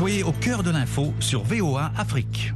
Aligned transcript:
Soyez 0.00 0.22
au 0.22 0.32
cœur 0.32 0.62
de 0.62 0.70
l'info 0.70 1.12
sur 1.20 1.42
VOA 1.42 1.92
Afrique. 1.98 2.54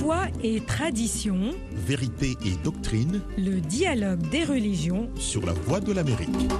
Foi 0.00 0.22
et 0.42 0.58
tradition, 0.58 1.54
Vérité 1.86 2.36
et 2.44 2.56
doctrine 2.64 3.20
le 3.38 3.60
dialogue 3.60 4.28
des 4.30 4.42
religions. 4.42 5.08
sur 5.20 5.46
la 5.46 5.52
voie 5.52 5.78
de 5.78 5.92
l'Amérique. 5.92 6.50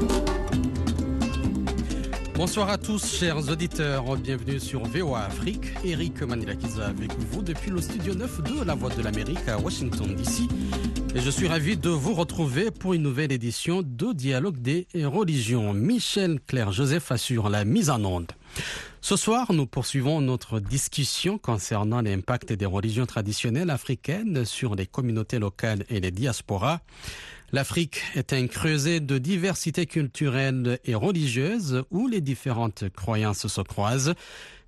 Bonsoir 2.37 2.69
à 2.69 2.77
tous, 2.77 3.19
chers 3.19 3.49
auditeurs. 3.49 4.15
Bienvenue 4.19 4.61
sur 4.61 4.83
VOA 4.85 5.25
Afrique. 5.25 5.73
Eric 5.83 6.21
Manilakiza 6.21 6.89
avec 6.89 7.11
vous 7.31 7.41
depuis 7.41 7.71
le 7.71 7.81
studio 7.81 8.15
9 8.15 8.43
de 8.43 8.63
La 8.63 8.75
Voix 8.75 8.91
de 8.91 9.01
l'Amérique 9.01 9.49
à 9.49 9.59
Washington, 9.59 10.15
D.C. 10.15 10.43
Et 11.15 11.21
je 11.21 11.31
suis 11.31 11.49
ravi 11.49 11.79
de 11.79 11.89
vous 11.89 12.13
retrouver 12.13 12.71
pour 12.71 12.93
une 12.93 13.01
nouvelle 13.01 13.33
édition 13.33 13.81
de 13.83 14.13
Dialogue 14.13 14.59
des 14.59 14.87
religions. 14.95 15.73
Michel 15.73 16.39
Claire 16.47 16.73
Joseph 16.73 17.11
assure 17.11 17.49
la 17.49 17.65
mise 17.65 17.89
en 17.89 18.05
onde. 18.05 18.31
Ce 19.01 19.17
soir, 19.17 19.55
nous 19.55 19.67
poursuivons 19.67 20.21
notre 20.21 20.61
discussion 20.61 21.39
concernant 21.39 22.03
l'impact 22.03 22.53
des 22.53 22.67
religions 22.67 23.07
traditionnelles 23.07 23.71
africaines 23.71 24.45
sur 24.45 24.75
les 24.75 24.87
communautés 24.87 25.39
locales 25.39 25.85
et 25.89 26.01
les 26.01 26.11
diasporas. 26.11 26.81
L'Afrique 27.53 28.03
est 28.15 28.33
un 28.33 28.49
creuset 28.49 29.01
de 29.01 29.19
diversité 29.19 29.87
culturelle 29.87 30.81
et 30.85 30.95
religieuse 30.95 31.85
où 31.91 32.09
les 32.09 32.21
différentes 32.21 32.89
croyances 32.89 33.47
se 33.47 33.61
croisent, 33.61 34.15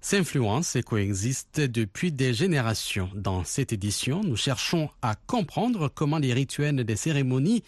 s'influencent 0.00 0.78
et 0.78 0.82
coexistent 0.82 1.60
depuis 1.60 2.12
des 2.12 2.32
générations. 2.32 3.10
Dans 3.14 3.42
cette 3.42 3.72
édition, 3.72 4.22
nous 4.22 4.36
cherchons 4.36 4.90
à 5.02 5.16
comprendre 5.26 5.90
comment 5.92 6.18
les 6.18 6.32
rituels 6.32 6.84
des 6.84 6.96
cérémonies 6.96 7.64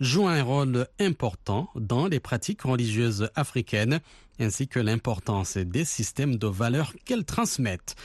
jouent 0.00 0.28
un 0.28 0.42
rôle 0.42 0.86
important 1.00 1.68
dans 1.76 2.08
les 2.08 2.20
pratiques 2.20 2.62
religieuses 2.62 3.30
africaines 3.36 4.00
ainsi 4.40 4.68
que 4.68 4.78
l'importance 4.78 5.56
des 5.56 5.84
systèmes 5.84 6.36
de 6.36 6.46
valeurs 6.46 6.92
qu'elles 7.04 7.24
transmettent. 7.24 7.96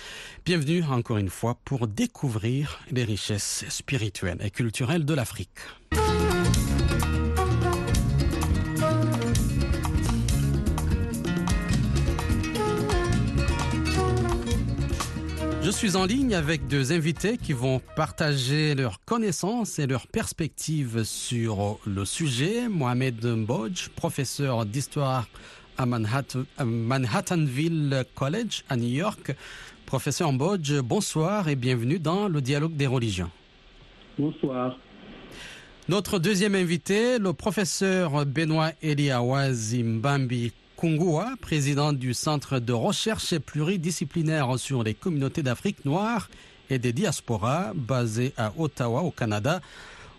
Bienvenue 0.45 0.83
encore 0.83 1.17
une 1.17 1.29
fois 1.29 1.59
pour 1.63 1.87
découvrir 1.87 2.79
les 2.91 3.03
richesses 3.03 3.65
spirituelles 3.69 4.39
et 4.41 4.49
culturelles 4.49 5.05
de 5.05 5.13
l'Afrique. 5.13 5.59
Je 15.63 15.71
suis 15.71 15.95
en 15.95 16.05
ligne 16.05 16.35
avec 16.35 16.67
deux 16.67 16.91
invités 16.91 17.37
qui 17.37 17.53
vont 17.53 17.79
partager 17.95 18.75
leurs 18.75 18.99
connaissances 19.05 19.79
et 19.79 19.87
leurs 19.87 20.07
perspectives 20.07 21.05
sur 21.05 21.79
le 21.85 22.03
sujet. 22.03 22.67
Mohamed 22.67 23.25
Mbodj, 23.25 23.87
professeur 23.95 24.65
d'histoire 24.65 25.25
à 25.77 25.85
Manhattan, 25.85 26.43
à 26.57 26.65
Manhattanville 26.65 28.03
College 28.13 28.65
à 28.67 28.75
New 28.75 28.89
York. 28.89 29.33
Professeur 29.85 30.33
Mbodj, 30.33 30.81
bonsoir 30.81 31.47
et 31.47 31.55
bienvenue 31.55 31.97
dans 31.97 32.27
le 32.27 32.41
dialogue 32.41 32.75
des 32.75 32.87
religions. 32.87 33.31
Bonsoir. 34.19 34.77
Notre 35.87 36.19
deuxième 36.19 36.55
invité, 36.55 37.19
le 37.19 37.31
professeur 37.31 38.25
Benoît 38.25 38.71
Eliawazi 38.81 39.83
Mbambi 39.83 40.51
Kungua, 40.83 41.35
président 41.39 41.93
du 41.93 42.13
Centre 42.13 42.59
de 42.59 42.73
recherche 42.73 43.39
pluridisciplinaire 43.39 44.59
sur 44.59 44.83
les 44.83 44.93
communautés 44.93 45.41
d'Afrique 45.41 45.85
noire 45.85 46.29
et 46.69 46.77
des 46.77 46.91
diasporas, 46.91 47.71
basé 47.73 48.33
à 48.35 48.51
Ottawa, 48.57 48.99
au 49.03 49.09
Canada, 49.09 49.61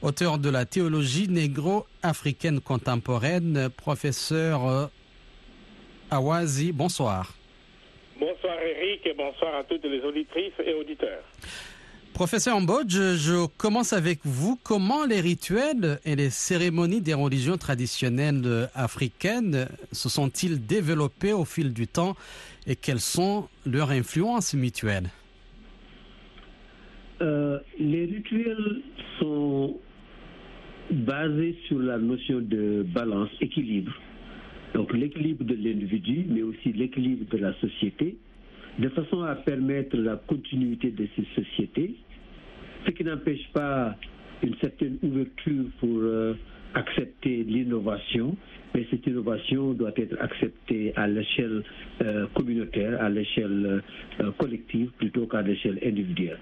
auteur 0.00 0.38
de 0.38 0.48
la 0.48 0.64
théologie 0.64 1.28
négro-africaine 1.28 2.60
contemporaine, 2.60 3.68
professeur 3.76 4.66
euh, 4.66 4.86
Awazi, 6.10 6.72
bonsoir. 6.72 7.34
Bonsoir 8.18 8.56
Eric 8.58 9.04
et 9.04 9.12
bonsoir 9.12 9.56
à 9.56 9.64
toutes 9.64 9.84
les 9.84 10.00
auditrices 10.00 10.54
et 10.64 10.72
auditeurs. 10.72 11.24
Professeur 12.14 12.60
Mbodj, 12.60 12.92
je, 12.94 13.16
je 13.16 13.46
commence 13.58 13.92
avec 13.92 14.20
vous. 14.22 14.56
Comment 14.62 15.04
les 15.04 15.20
rituels 15.20 15.98
et 16.04 16.14
les 16.14 16.30
cérémonies 16.30 17.00
des 17.00 17.12
religions 17.12 17.56
traditionnelles 17.56 18.68
africaines 18.72 19.66
se 19.90 20.08
sont-ils 20.08 20.64
développés 20.64 21.32
au 21.32 21.44
fil 21.44 21.72
du 21.72 21.88
temps 21.88 22.14
et 22.68 22.76
quelles 22.76 23.00
sont 23.00 23.48
leurs 23.66 23.90
influences 23.90 24.54
mutuelles? 24.54 25.08
Euh, 27.20 27.58
les 27.80 28.04
rituels 28.04 28.82
sont 29.18 29.76
basés 30.92 31.58
sur 31.66 31.80
la 31.80 31.98
notion 31.98 32.38
de 32.40 32.86
balance, 32.94 33.30
équilibre. 33.40 33.92
Donc 34.72 34.92
l'équilibre 34.92 35.42
de 35.42 35.54
l'individu, 35.54 36.26
mais 36.28 36.42
aussi 36.42 36.72
l'équilibre 36.72 37.28
de 37.28 37.38
la 37.38 37.52
société, 37.54 38.16
de 38.78 38.88
façon 38.90 39.22
à 39.22 39.34
permettre 39.34 39.96
la 39.96 40.16
continuité 40.16 40.90
de 40.90 41.08
ces 41.16 41.24
sociétés, 41.34 41.96
ce 42.84 42.90
qui 42.90 43.04
n'empêche 43.04 43.46
pas 43.52 43.94
une 44.42 44.54
certaine 44.56 44.98
ouverture 45.02 45.64
pour 45.80 45.98
euh, 46.02 46.34
accepter 46.74 47.44
l'innovation, 47.44 48.36
mais 48.74 48.86
cette 48.90 49.06
innovation 49.06 49.72
doit 49.72 49.92
être 49.96 50.16
acceptée 50.20 50.92
à 50.96 51.06
l'échelle 51.06 51.62
euh, 52.02 52.26
communautaire, 52.34 53.00
à 53.00 53.08
l'échelle 53.08 53.82
euh, 54.20 54.30
collective 54.38 54.90
plutôt 54.98 55.26
qu'à 55.26 55.42
l'échelle 55.42 55.78
individuelle. 55.84 56.38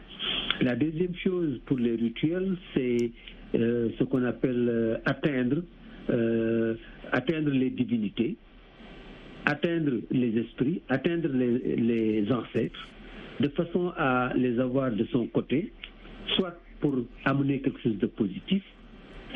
La 0.62 0.75
deuxième 0.75 1.14
chose 1.16 1.60
pour 1.66 1.78
les 1.78 1.97
rituels, 1.97 2.56
c'est 2.74 3.10
ce 3.54 4.04
qu'on 4.04 4.24
appelle 4.24 4.98
atteindre, 5.04 5.62
atteindre 7.10 7.50
les 7.50 7.69
divinités, 7.70 8.36
atteindre 9.44 9.92
les 10.10 10.38
esprits, 10.38 10.80
atteindre 10.88 11.28
les 11.32 12.24
ancêtres, 12.32 12.88
de 13.41 13.48
façon 13.48 13.92
à 13.97 14.32
les 14.36 14.59
avoir 14.59 14.91
de 14.92 15.04
son 15.12 15.26
côté, 15.26 15.72
soit 16.37 16.56
pour 16.81 16.94
amener 17.25 17.60
quelque 17.60 17.81
chose 17.81 17.99
de 17.99 18.06
positif 18.06 18.62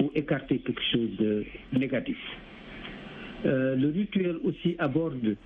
ou 0.01 0.11
écarter 0.15 0.59
quelque 0.59 0.83
chose 0.93 1.17
de 1.19 1.45
négatif. 1.73 2.19
Euh, 3.45 3.77
le 3.77 3.89
rituel 3.89 4.37
aussi 4.45 4.75
aborde 4.79 5.37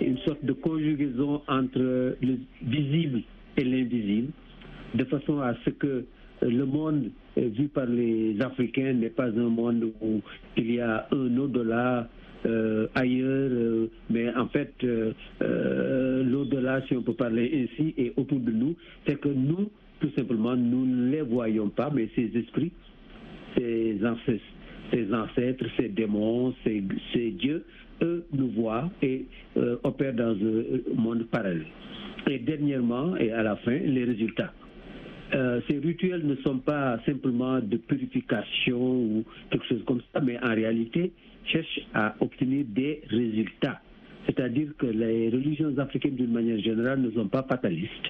une 0.00 0.18
sorte 0.18 0.44
de 0.44 0.52
conjugaison 0.52 1.42
entre 1.48 2.16
le 2.20 2.38
visible 2.62 3.22
et 3.56 3.64
l'invisible, 3.64 4.32
de 4.94 5.04
façon 5.04 5.40
à 5.40 5.54
ce 5.64 5.70
que 5.70 5.86
euh, 5.86 6.04
le 6.42 6.64
monde 6.64 7.10
euh, 7.36 7.48
vu 7.48 7.68
par 7.68 7.86
les 7.86 8.40
Africains 8.40 8.92
n'est 8.92 9.10
pas 9.10 9.26
un 9.26 9.48
monde 9.48 9.90
où 10.00 10.20
il 10.56 10.72
y 10.72 10.80
a 10.80 11.06
un 11.10 11.36
au-delà 11.36 12.08
ailleurs, 12.94 13.88
mais 14.08 14.32
en 14.36 14.46
fait, 14.46 14.72
euh, 14.84 15.12
l'au-delà, 16.22 16.80
si 16.86 16.96
on 16.96 17.02
peut 17.02 17.12
parler 17.12 17.68
ainsi, 17.68 17.94
est 17.98 18.12
autour 18.16 18.38
de 18.38 18.52
nous, 18.52 18.76
c'est 19.06 19.20
que 19.20 19.28
nous, 19.28 19.68
tout 20.00 20.10
simplement, 20.16 20.56
nous 20.56 20.86
ne 20.86 21.10
les 21.10 21.22
voyons 21.22 21.68
pas, 21.68 21.90
mais 21.92 22.08
ces 22.14 22.30
esprits, 22.36 22.72
ces 23.56 23.98
ancêtres, 24.04 25.66
ces 25.76 25.88
démons, 25.88 26.54
ces, 26.64 27.30
dieux, 27.32 27.64
eux 28.02 28.24
nous 28.32 28.48
voient 28.50 28.90
et 29.02 29.24
euh, 29.56 29.76
opèrent 29.82 30.14
dans 30.14 30.34
un 30.36 30.94
monde 30.94 31.24
parallèle. 31.30 31.66
Et 32.30 32.38
dernièrement, 32.38 33.16
et 33.16 33.32
à 33.32 33.42
la 33.42 33.56
fin, 33.56 33.72
les 33.76 34.04
résultats. 34.04 34.52
Euh, 35.34 35.60
ces 35.68 35.78
rituels 35.78 36.26
ne 36.26 36.36
sont 36.36 36.58
pas 36.58 36.98
simplement 37.04 37.60
de 37.60 37.76
purification 37.76 38.80
ou 38.80 39.24
quelque 39.50 39.66
chose 39.66 39.82
comme 39.86 40.00
ça, 40.12 40.20
mais 40.20 40.38
en 40.42 40.54
réalité 40.54 41.12
cherchent 41.44 41.80
à 41.94 42.14
obtenir 42.20 42.64
des 42.68 43.02
résultats. 43.10 43.80
C'est-à-dire 44.26 44.68
que 44.78 44.86
les 44.86 45.28
religions 45.30 45.76
africaines, 45.78 46.16
d'une 46.16 46.32
manière 46.32 46.58
générale, 46.60 47.00
ne 47.00 47.10
sont 47.10 47.28
pas 47.28 47.42
fatalistes 47.42 48.08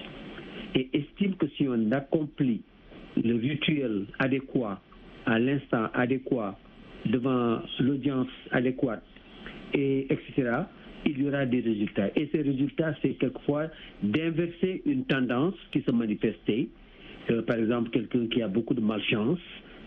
et 0.75 0.89
estiment 0.93 1.35
que 1.35 1.47
si 1.57 1.67
on 1.67 1.91
accomplit 1.91 2.61
le 3.21 3.35
rituel 3.35 4.05
adéquat 4.19 4.81
à 5.25 5.39
l'instant 5.39 5.87
adéquat 5.93 6.57
devant 7.05 7.59
l'audience 7.79 8.27
adéquate 8.51 9.03
et 9.73 10.07
etc 10.11 10.63
il 11.05 11.21
y 11.21 11.27
aura 11.27 11.45
des 11.45 11.61
résultats. 11.61 12.09
Et 12.15 12.29
ces 12.31 12.41
résultats 12.41 12.93
c'est 13.01 13.13
quelquefois 13.13 13.67
d'inverser 14.03 14.81
une 14.85 15.05
tendance 15.05 15.55
qui 15.71 15.81
se 15.81 15.91
manifestait. 15.91 16.67
Euh, 17.29 17.41
par 17.43 17.57
exemple 17.57 17.89
quelqu'un 17.91 18.27
qui 18.27 18.41
a 18.41 18.47
beaucoup 18.47 18.73
de 18.73 18.81
malchance 18.81 19.39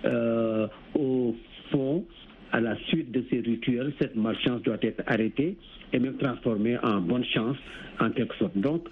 euh, 0.05 0.67
au 0.95 1.35
fond 1.71 2.05
à 2.53 2.61
la 2.61 2.77
suite 2.89 3.11
de 3.11 3.25
ces 3.31 3.41
rituels 3.41 3.93
cette 4.01 4.17
malchance 4.17 4.63
doit 4.63 4.79
être 4.83 5.03
arrêtée 5.07 5.57
et 5.93 5.99
même 5.99 6.17
transformée 6.17 6.77
en 6.83 7.01
bonne 7.01 7.25
chance 7.25 7.57
en 8.01 8.11
quelque 8.11 8.35
sorte. 8.37 8.57
Donc 8.57 8.89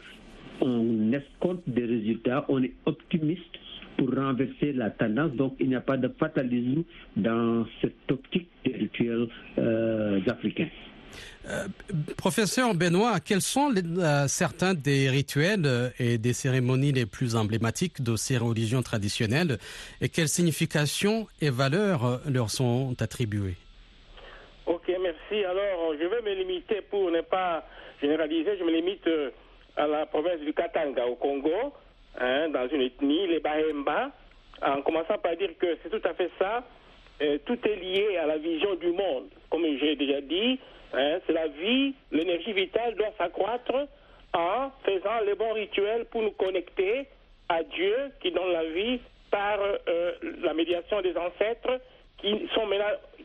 on 0.61 1.13
escompte 1.13 1.63
des 1.67 1.85
résultats, 1.85 2.45
on 2.49 2.63
est 2.63 2.73
optimiste 2.87 3.57
pour 3.97 4.15
renverser 4.15 4.73
la 4.73 4.91
tendance. 4.91 5.33
Donc, 5.33 5.55
il 5.61 5.69
n'y 5.69 5.75
a 5.75 5.81
pas 5.81 5.97
de 5.97 6.09
fatalisme 6.19 6.83
dans 7.17 7.67
cette 7.81 8.11
optique 8.11 8.49
des 8.65 8.73
rituels 8.73 9.29
euh, 9.59 10.21
africains. 10.27 10.69
Euh, 11.49 11.67
professeur 12.17 12.75
Benoît, 12.75 13.19
quels 13.19 13.41
sont 13.41 13.71
les, 13.71 13.83
euh, 13.83 14.29
certains 14.29 14.75
des 14.75 15.11
rituels 15.11 15.93
et 15.99 16.19
des 16.19 16.33
cérémonies 16.33 16.93
les 16.93 17.07
plus 17.07 17.35
emblématiques 17.35 18.03
de 18.03 18.15
ces 18.15 18.39
religions 18.39 18.83
traditionnelles 18.83 19.59
et 20.01 20.09
quelles 20.09 20.29
significations 20.29 21.27
et 21.41 21.51
valeurs 21.51 22.21
leur 22.29 22.51
sont 22.51 22.95
attribuées? 23.01 23.57
Ok, 24.67 24.87
merci. 25.03 25.45
Alors, 25.45 25.95
je 26.01 26.07
vais 26.07 26.23
me 26.23 26.35
limiter 26.39 26.81
pour 26.91 27.11
ne 27.11 27.23
pas 27.23 27.67
généraliser, 28.01 28.57
je 28.59 28.65
me 28.65 28.71
limite 28.71 29.07
euh, 29.09 29.31
à 29.81 29.87
la 29.87 30.07
province 30.07 30.41
du 30.41 30.53
Katanga 30.53 31.07
au 31.07 31.15
Congo, 31.15 31.73
hein, 32.21 32.51
dans 32.51 32.69
une 32.69 32.83
ethnie, 32.83 33.27
les 33.27 33.41
Bahemba, 33.41 34.11
en 34.63 34.83
commençant 34.83 35.17
par 35.19 35.37
dire 35.37 35.57
que 35.59 35.79
c'est 35.83 35.89
tout 35.89 36.07
à 36.07 36.13
fait 36.13 36.31
ça. 36.39 36.63
Euh, 37.23 37.39
tout 37.47 37.59
est 37.67 37.77
lié 37.77 38.19
à 38.19 38.27
la 38.27 38.37
vision 38.37 38.75
du 38.75 38.89
monde. 38.89 39.29
Comme 39.49 39.65
j'ai 39.79 39.97
déjà 39.97 40.21
dit, 40.21 40.59
hein, 40.93 41.19
c'est 41.27 41.33
la 41.33 41.49
vie, 41.49 41.95
l'énergie 42.13 42.53
vitale 42.53 42.95
doit 42.95 43.13
s'accroître 43.17 43.89
en 44.35 44.71
faisant 44.85 45.21
les 45.27 45.35
bons 45.35 45.55
rituels 45.55 46.05
pour 46.07 46.23
nous 46.23 46.33
connecter 46.33 47.07
à 47.49 47.63
Dieu 47.63 47.95
qui 48.21 48.31
donne 48.33 48.53
la 48.53 48.65
vie 48.65 49.01
par 49.31 49.59
euh, 49.61 50.13
la 50.43 50.53
médiation 50.53 51.01
des 51.01 51.17
ancêtres 51.17 51.81
qui 52.19 52.49
sont 52.55 52.69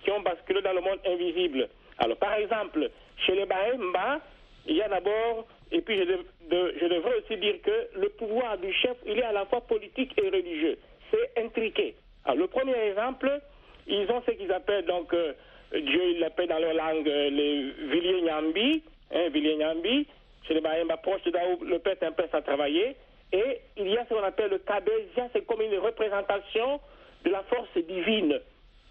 qui 0.04 0.12
ont 0.12 0.22
basculé 0.22 0.62
dans 0.62 0.74
le 0.74 0.82
monde 0.82 1.00
invisible. 1.06 1.68
Alors, 1.98 2.18
par 2.18 2.34
exemple, 2.36 2.90
chez 3.26 3.36
les 3.36 3.46
Bahemba, 3.46 4.20
il 4.68 4.78
y 4.78 4.82
a 4.82 4.88
d'abord, 4.88 5.46
et 5.72 5.82
puis 5.82 5.98
je, 5.98 6.04
je 6.50 6.86
devrais 6.86 7.16
aussi 7.20 7.38
dire 7.38 7.56
que 7.64 8.00
le 8.00 8.10
pouvoir 8.10 8.58
du 8.58 8.72
chef, 8.74 8.98
il 9.06 9.20
est 9.20 9.24
à 9.24 9.32
la 9.32 9.46
fois 9.46 9.62
politique 9.62 10.14
et 10.18 10.30
religieux. 10.30 10.78
C'est 11.12 11.44
intriqué. 11.44 11.96
Alors, 12.26 12.38
le 12.38 12.48
premier 12.48 12.78
exemple, 12.90 13.42
ils 13.88 14.10
ont 14.12 14.22
ce 14.26 14.32
qu'ils 14.32 14.52
appellent 14.52 14.86
donc, 14.86 15.14
euh, 15.14 15.34
Dieu, 15.74 16.12
ils 16.12 16.20
l'appellent 16.20 16.48
dans 16.50 16.60
leur 16.60 16.74
langue 16.74 17.08
euh, 17.08 17.30
les 17.30 17.72
Villiers 17.88 18.22
Nyambi, 18.22 18.84
hein, 19.12 19.30
Nyambi, 19.30 20.08
chez 20.48 20.54
les 20.54 20.62
Bahemba 20.62 20.98
proches 20.98 21.24
de 21.24 21.66
le 21.66 21.80
père 21.80 21.98
un 22.02 22.12
père 22.12 22.34
a 22.34 22.42
travaillé. 22.42 22.96
Et 23.32 23.60
il 23.78 23.88
y 23.90 23.98
a 23.98 24.06
ce 24.06 24.14
qu'on 24.14 24.24
appelle 24.24 24.52
le 24.52 24.60
Kabezia, 24.60 25.30
c'est 25.34 25.46
comme 25.46 25.62
une 25.62 25.78
représentation 25.80 26.80
de 27.24 27.30
la 27.32 27.44
force 27.44 27.76
divine. 27.76 28.40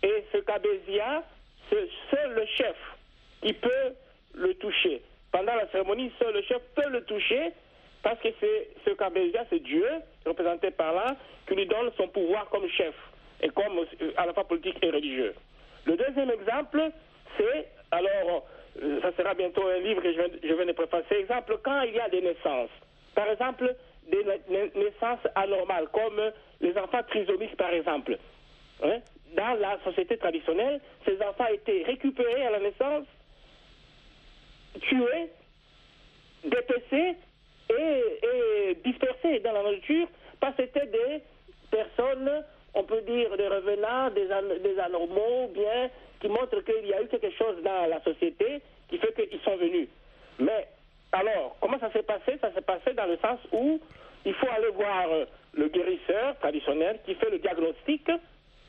Et 0.03 0.25
ce 0.33 0.39
Kabezia, 0.39 1.23
c'est 1.71 1.89
seul 2.11 2.35
le 2.35 2.47
chef 2.47 2.77
qui 3.43 3.53
peut 3.53 3.95
le 4.35 4.55
toucher. 4.55 5.01
Pendant 5.35 5.57
la 5.57 5.67
cérémonie, 5.73 6.13
seul 6.21 6.33
le 6.33 6.43
chef 6.43 6.63
peut 6.77 6.89
le 6.91 7.03
toucher 7.03 7.51
parce 8.05 8.21
que 8.21 8.29
c'est 8.39 8.69
ce 8.85 8.91
Kabezia, 8.95 9.45
c'est 9.51 9.59
Dieu, 9.59 9.85
représenté 10.25 10.71
par 10.71 10.95
là, 10.95 11.17
qui 11.49 11.57
lui 11.57 11.67
donne 11.67 11.91
son 11.97 12.07
pouvoir 12.07 12.49
comme 12.51 12.69
chef 12.69 12.95
et 13.43 13.49
comme 13.49 13.79
euh, 13.81 14.13
à 14.17 14.27
la 14.27 14.33
fois 14.33 14.45
politique 14.47 14.79
et 14.81 14.91
religieux. 14.91 15.35
Le 15.87 15.97
deuxième 15.97 16.31
exemple, 16.31 16.81
c'est, 17.37 17.67
alors, 17.91 18.47
euh, 18.81 19.01
ça 19.03 19.11
sera 19.17 19.35
bientôt 19.35 19.67
un 19.67 19.79
livre 19.79 20.03
que 20.03 20.13
je 20.13 20.19
vais, 20.21 20.31
je 20.45 20.55
vais 20.55 20.67
de 20.67 20.73
préfacer, 20.73 21.17
exemple, 21.17 21.59
quand 21.65 21.81
il 21.83 21.95
y 21.95 22.01
a 22.01 22.09
des 22.09 22.21
naissances. 22.21 22.71
Par 23.17 23.27
exemple, 23.29 23.75
des 24.09 24.23
na- 24.23 24.35
na- 24.49 24.71
naissances 24.83 25.27
anormales, 25.35 25.89
comme 25.93 26.21
les 26.61 26.79
enfants 26.79 27.03
trisomiques, 27.09 27.57
par 27.57 27.73
exemple. 27.75 28.19
Hein? 28.85 28.99
Dans 29.37 29.59
la 29.59 29.79
société 29.83 30.17
traditionnelle, 30.17 30.81
ces 31.05 31.21
enfants 31.23 31.47
étaient 31.53 31.83
récupérés 31.85 32.47
à 32.47 32.51
la 32.51 32.61
naissance, 32.61 33.07
tués, 34.81 35.29
dépecés 36.45 37.17
et, 37.71 38.21
et 38.23 39.41
dans 39.41 39.53
la 39.53 39.63
nature 39.73 40.07
parce 40.41 40.57
que 40.57 40.63
c'était 40.65 40.87
des 40.87 41.23
personnes, 41.71 42.45
on 42.75 42.85
peut 42.85 43.01
dire 43.03 43.37
des 43.37 43.49
revenants, 43.49 44.11
des, 44.11 44.31
an- 44.33 44.61
des 44.63 44.79
anormaux, 44.79 45.49
bien, 45.55 45.91
qui 46.21 46.29
montrent 46.29 46.61
qu'il 46.61 46.87
y 46.87 46.93
a 46.93 47.03
eu 47.03 47.07
quelque 47.09 47.31
chose 47.33 47.63
dans 47.63 47.87
la 47.89 48.03
société 48.03 48.61
qui 48.89 48.99
fait 48.99 49.13
qu'ils 49.29 49.41
sont 49.41 49.57
venus. 49.57 49.89
Mais 50.39 50.67
alors, 51.13 51.57
comment 51.61 51.79
ça 51.79 51.91
s'est 51.93 52.03
passé? 52.03 52.37
Ça 52.41 52.53
s'est 52.53 52.61
passé 52.61 52.93
dans 52.95 53.07
le 53.07 53.17
sens 53.19 53.39
où 53.53 53.81
il 54.25 54.35
faut 54.35 54.49
aller 54.51 54.71
voir 54.71 55.07
le 55.55 55.69
guérisseur 55.69 56.39
traditionnel 56.41 56.99
qui 57.07 57.15
fait 57.15 57.31
le 57.31 57.39
diagnostic, 57.39 58.11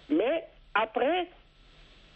mais 0.10 0.44
après, 0.74 1.28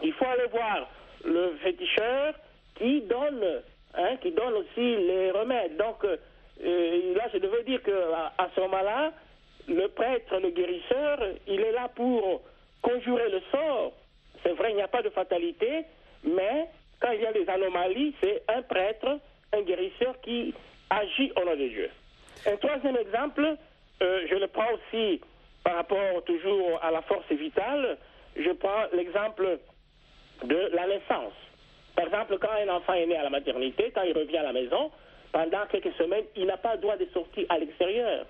il 0.03 0.13
faut 0.13 0.25
aller 0.25 0.47
voir 0.51 0.89
le 1.25 1.57
féticheur 1.63 2.33
qui 2.75 3.01
donne, 3.01 3.62
hein, 3.95 4.15
qui 4.21 4.31
donne 4.31 4.53
aussi 4.53 4.95
les 4.97 5.31
remèdes. 5.31 5.77
Donc 5.77 6.03
euh, 6.03 6.18
euh, 6.63 7.15
là, 7.15 7.27
je 7.33 7.38
devais 7.39 7.63
dire 7.63 7.81
que 7.83 7.91
à, 8.13 8.33
à 8.38 8.50
ce 8.56 8.59
moment-là, 8.62 9.13
le 9.68 9.88
prêtre, 9.88 10.38
le 10.39 10.50
guérisseur, 10.50 11.19
il 11.47 11.62
est 11.62 11.71
là 11.71 11.89
pour 11.95 12.41
conjurer 12.81 13.30
le 13.30 13.41
sort. 13.51 13.94
C'est 14.44 14.53
vrai, 14.53 14.71
il 14.71 14.75
n'y 14.75 14.81
a 14.81 14.88
pas 14.88 15.01
de 15.01 15.09
fatalité, 15.09 15.86
mais 16.24 16.68
quand 17.00 17.12
il 17.12 17.21
y 17.21 17.25
a 17.25 17.33
des 17.33 17.47
anomalies, 17.47 18.13
c'est 18.21 18.44
un 18.47 18.62
prêtre, 18.62 19.19
un 19.53 19.62
guérisseur 19.62 20.19
qui 20.21 20.53
agit 20.89 21.31
au 21.35 21.45
nom 21.45 21.56
de 21.56 21.68
Dieu. 21.68 21.89
Un 22.45 22.56
troisième 22.57 22.97
exemple, 22.97 23.56
euh, 24.01 24.27
je 24.30 24.35
le 24.35 24.47
prends 24.47 24.71
aussi 24.74 25.21
par 25.63 25.75
rapport 25.75 26.24
toujours 26.25 26.80
à 26.83 26.92
la 26.92 27.01
force 27.01 27.30
vitale, 27.31 27.97
je 28.35 28.51
prends 28.51 28.85
l'exemple 28.94 29.59
de 30.44 30.69
la 30.74 30.88
naissance. 30.88 31.33
Par 31.95 32.06
exemple, 32.06 32.38
quand 32.39 32.51
un 32.51 32.69
enfant 32.75 32.94
est 32.94 33.06
né 33.06 33.15
à 33.18 33.24
la 33.24 33.30
maternité, 33.30 33.91
quand 33.94 34.03
il 34.03 34.18
revient 34.18 34.38
à 34.38 34.44
la 34.44 34.53
maison, 34.53 34.91
pendant 35.31 35.65
quelques 35.71 35.94
semaines, 35.94 36.25
il 36.36 36.45
n'a 36.45 36.57
pas 36.57 36.75
le 36.75 36.81
droit 36.81 36.97
de 36.97 37.06
sortir 37.13 37.45
à 37.50 37.57
l'extérieur. 37.59 38.25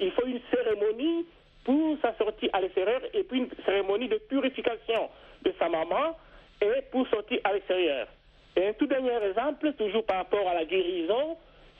Il 0.00 0.10
faut 0.12 0.26
une 0.26 0.40
cérémonie 0.52 1.26
pour 1.64 1.96
sa 2.02 2.14
sortie 2.16 2.48
à 2.52 2.60
l'extérieur 2.60 3.00
et 3.12 3.22
puis 3.22 3.38
une 3.40 3.50
cérémonie 3.66 4.08
de 4.08 4.16
purification 4.16 5.10
de 5.42 5.52
sa 5.58 5.68
maman 5.68 6.16
et 6.62 6.82
pour 6.90 7.06
sortir 7.08 7.38
à 7.44 7.52
l'extérieur. 7.52 8.06
Et 8.56 8.66
un 8.68 8.72
tout 8.72 8.86
dernier 8.86 9.16
exemple, 9.28 9.72
toujours 9.74 10.04
par 10.04 10.16
rapport 10.18 10.48
à 10.48 10.54
la 10.54 10.64
guérison, 10.64 11.36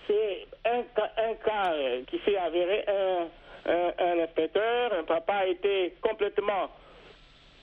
c'est 0.07 0.47
un 0.67 0.83
cas, 1.45 1.73
euh, 1.73 2.03
qui 2.09 2.19
s'est 2.25 2.37
avéré, 2.37 2.85
un, 2.87 3.27
un- 3.73 3.93
un 3.99 4.19
inspecteur, 4.21 4.93
un 4.93 5.05
papa 5.05 5.35
a 5.35 5.47
été 5.47 5.95
complètement 6.03 6.69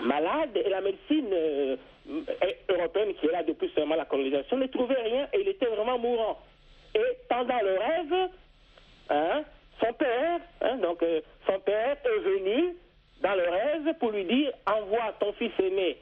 malade 0.03 0.55
et 0.55 0.69
la 0.69 0.81
médecine 0.81 1.29
euh, 1.31 1.75
européenne 2.69 3.13
qui 3.15 3.27
est 3.27 3.31
là 3.31 3.43
depuis 3.43 3.71
seulement 3.75 3.95
la 3.95 4.05
colonisation 4.05 4.57
ne 4.57 4.67
trouvait 4.67 5.01
rien 5.01 5.27
et 5.33 5.41
il 5.41 5.47
était 5.47 5.65
vraiment 5.65 5.97
mourant. 5.97 6.39
Et 6.95 7.17
pendant 7.29 7.59
le 7.61 7.77
rêve, 7.77 8.29
hein, 9.09 9.43
son 9.83 9.93
père, 9.93 10.39
hein, 10.61 10.77
donc 10.77 11.03
euh, 11.03 11.21
son 11.45 11.59
père 11.59 11.97
est 12.03 12.19
venu 12.19 12.75
dans 13.21 13.35
le 13.35 13.43
rêve 13.43 13.93
pour 13.99 14.11
lui 14.11 14.25
dire 14.25 14.51
envoie 14.65 15.13
ton 15.19 15.33
fils 15.33 15.51
aîné 15.59 15.97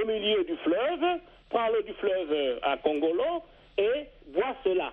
au 0.00 0.06
milieu 0.06 0.44
du 0.44 0.56
fleuve, 0.56 1.20
prends 1.48 1.68
l'eau 1.68 1.82
du 1.82 1.92
fleuve 1.94 2.32
euh, 2.32 2.58
à 2.62 2.76
Congolo 2.76 3.42
et 3.76 4.06
bois 4.28 4.54
cela. 4.64 4.92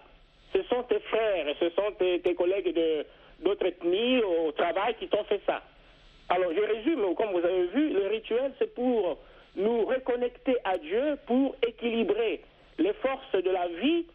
Ce 0.53 0.63
sont 0.63 0.83
tes 0.83 0.99
frères, 0.99 1.45
ce 1.59 1.69
sont 1.71 1.91
tes, 1.99 2.35
collègues 2.35 2.73
de 2.73 3.05
d'autres 3.41 3.65
ethnies 3.65 4.21
au 4.21 4.53
travail 4.53 4.95
qui 4.95 5.09
t'ont 5.09 5.25
fait 5.25 5.41
ça. 5.45 5.61
Alors, 6.29 6.51
je 6.53 6.59
résume, 6.59 7.15
comme 7.15 7.31
vous 7.31 7.45
avez 7.45 7.67
vu, 7.67 7.89
le 7.89 8.07
rituel, 8.07 8.51
c'est 8.57 8.73
pour 8.73 9.17
nous 9.55 9.85
reconnecter 9.85 10.55
à 10.63 10.77
Dieu, 10.77 11.17
pour 11.27 11.55
équilibrer 11.65 12.41
les 12.77 12.93
forces 12.93 13.31
de 13.31 13.49
la 13.49 13.67
vie 13.67 14.05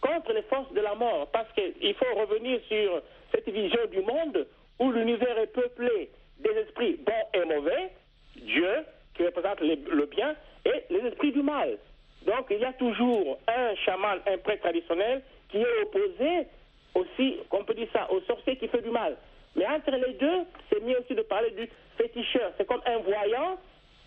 contre 0.00 0.32
les 0.32 0.42
forces 0.42 0.72
de 0.72 0.80
la 0.80 0.94
mort. 0.94 1.28
Parce 1.32 1.50
qu'il 1.52 1.94
faut 1.94 2.14
revenir 2.18 2.60
sur 2.68 3.02
cette 3.32 3.48
vision 3.48 3.80
du 3.90 4.00
monde 4.00 4.46
où 4.78 4.90
l'univers 4.92 5.38
est 5.38 5.52
peuplé 5.52 6.10
des 6.38 6.50
esprits 6.50 6.98
bons 7.04 7.40
et 7.40 7.44
mauvais, 7.44 7.90
Dieu, 8.36 8.84
qui 9.14 9.24
représente 9.24 9.60
le 9.60 10.06
bien, 10.06 10.34
et 10.64 10.84
les 10.90 11.00
esprits 11.08 11.32
du 11.32 11.42
mal. 11.42 11.76
Donc, 12.24 12.46
il 12.50 12.58
y 12.58 12.64
a 12.64 12.72
toujours 12.72 13.38
un 13.48 13.74
chaman, 13.84 14.18
un 14.26 14.38
prêtre 14.38 14.62
traditionnel, 14.62 15.22
qui 15.48 15.58
est 15.58 15.82
opposé 15.82 16.46
aussi, 16.94 17.36
on 17.50 17.64
peut 17.64 17.74
dire 17.74 17.88
ça, 17.92 18.10
au 18.10 18.20
sorcier 18.22 18.56
qui 18.56 18.68
fait 18.68 18.82
du 18.82 18.90
mal. 18.90 19.16
Mais 19.58 19.66
entre 19.66 19.90
les 19.90 20.14
deux, 20.14 20.44
c'est 20.70 20.82
mieux 20.84 20.98
aussi 21.00 21.14
de 21.14 21.22
parler 21.22 21.50
du 21.50 21.68
féticheur. 21.96 22.52
C'est 22.56 22.66
comme 22.66 22.80
un 22.86 22.98
voyant 22.98 23.58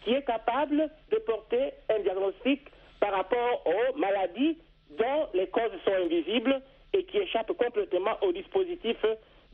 qui 0.04 0.14
est 0.14 0.26
capable 0.26 0.90
de 1.12 1.18
porter 1.18 1.74
un 1.90 2.02
diagnostic 2.02 2.62
par 3.00 3.12
rapport 3.12 3.64
aux 3.66 3.98
maladies 4.00 4.58
dont 4.98 5.28
les 5.34 5.48
causes 5.48 5.72
sont 5.86 5.94
invisibles 6.06 6.62
et 6.94 7.04
qui 7.06 7.18
échappent 7.18 7.54
complètement 7.58 8.18
au 8.22 8.32
dispositif 8.32 8.98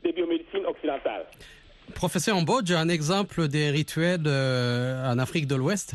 de 0.04 0.12
biomédecine 0.12 0.66
occidentale. 0.66 1.26
Professeur 1.94 2.40
Mbodj, 2.40 2.72
un 2.72 2.88
exemple 2.88 3.48
des 3.48 3.70
rituels 3.70 4.22
euh, 4.26 5.10
en 5.10 5.18
Afrique 5.18 5.46
de 5.46 5.56
l'Ouest? 5.56 5.94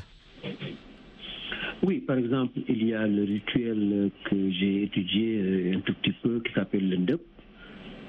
Oui, 1.83 1.99
par 1.99 2.17
exemple, 2.17 2.59
il 2.67 2.87
y 2.87 2.93
a 2.93 3.05
le 3.05 3.23
rituel 3.23 4.09
que 4.25 4.51
j'ai 4.51 4.83
étudié 4.83 5.37
euh, 5.37 5.77
un 5.77 5.79
tout 5.81 5.93
petit 5.95 6.13
peu 6.23 6.41
qui 6.45 6.53
s'appelle 6.53 6.89
le 6.89 6.97
Ndep, 6.97 7.21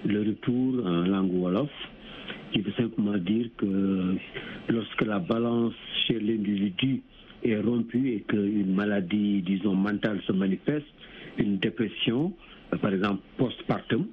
le 0.04 0.20
retour 0.20 0.86
en 0.86 1.02
langue 1.02 1.32
Wolof, 1.32 1.70
qui 2.52 2.60
veut 2.60 2.72
simplement 2.72 3.16
dire 3.18 3.48
que 3.56 4.16
lorsque 4.68 5.02
la 5.02 5.18
balance 5.18 5.74
chez 6.06 6.20
l'individu 6.20 7.02
est 7.42 7.58
rompue 7.60 8.12
et 8.12 8.20
qu'une 8.20 8.74
maladie, 8.74 9.42
disons, 9.42 9.74
mentale 9.74 10.20
se 10.26 10.32
manifeste, 10.32 10.86
une 11.38 11.58
dépression, 11.58 12.32
euh, 12.72 12.76
par 12.78 12.92
exemple 12.92 13.22
postpartum, 13.36 14.06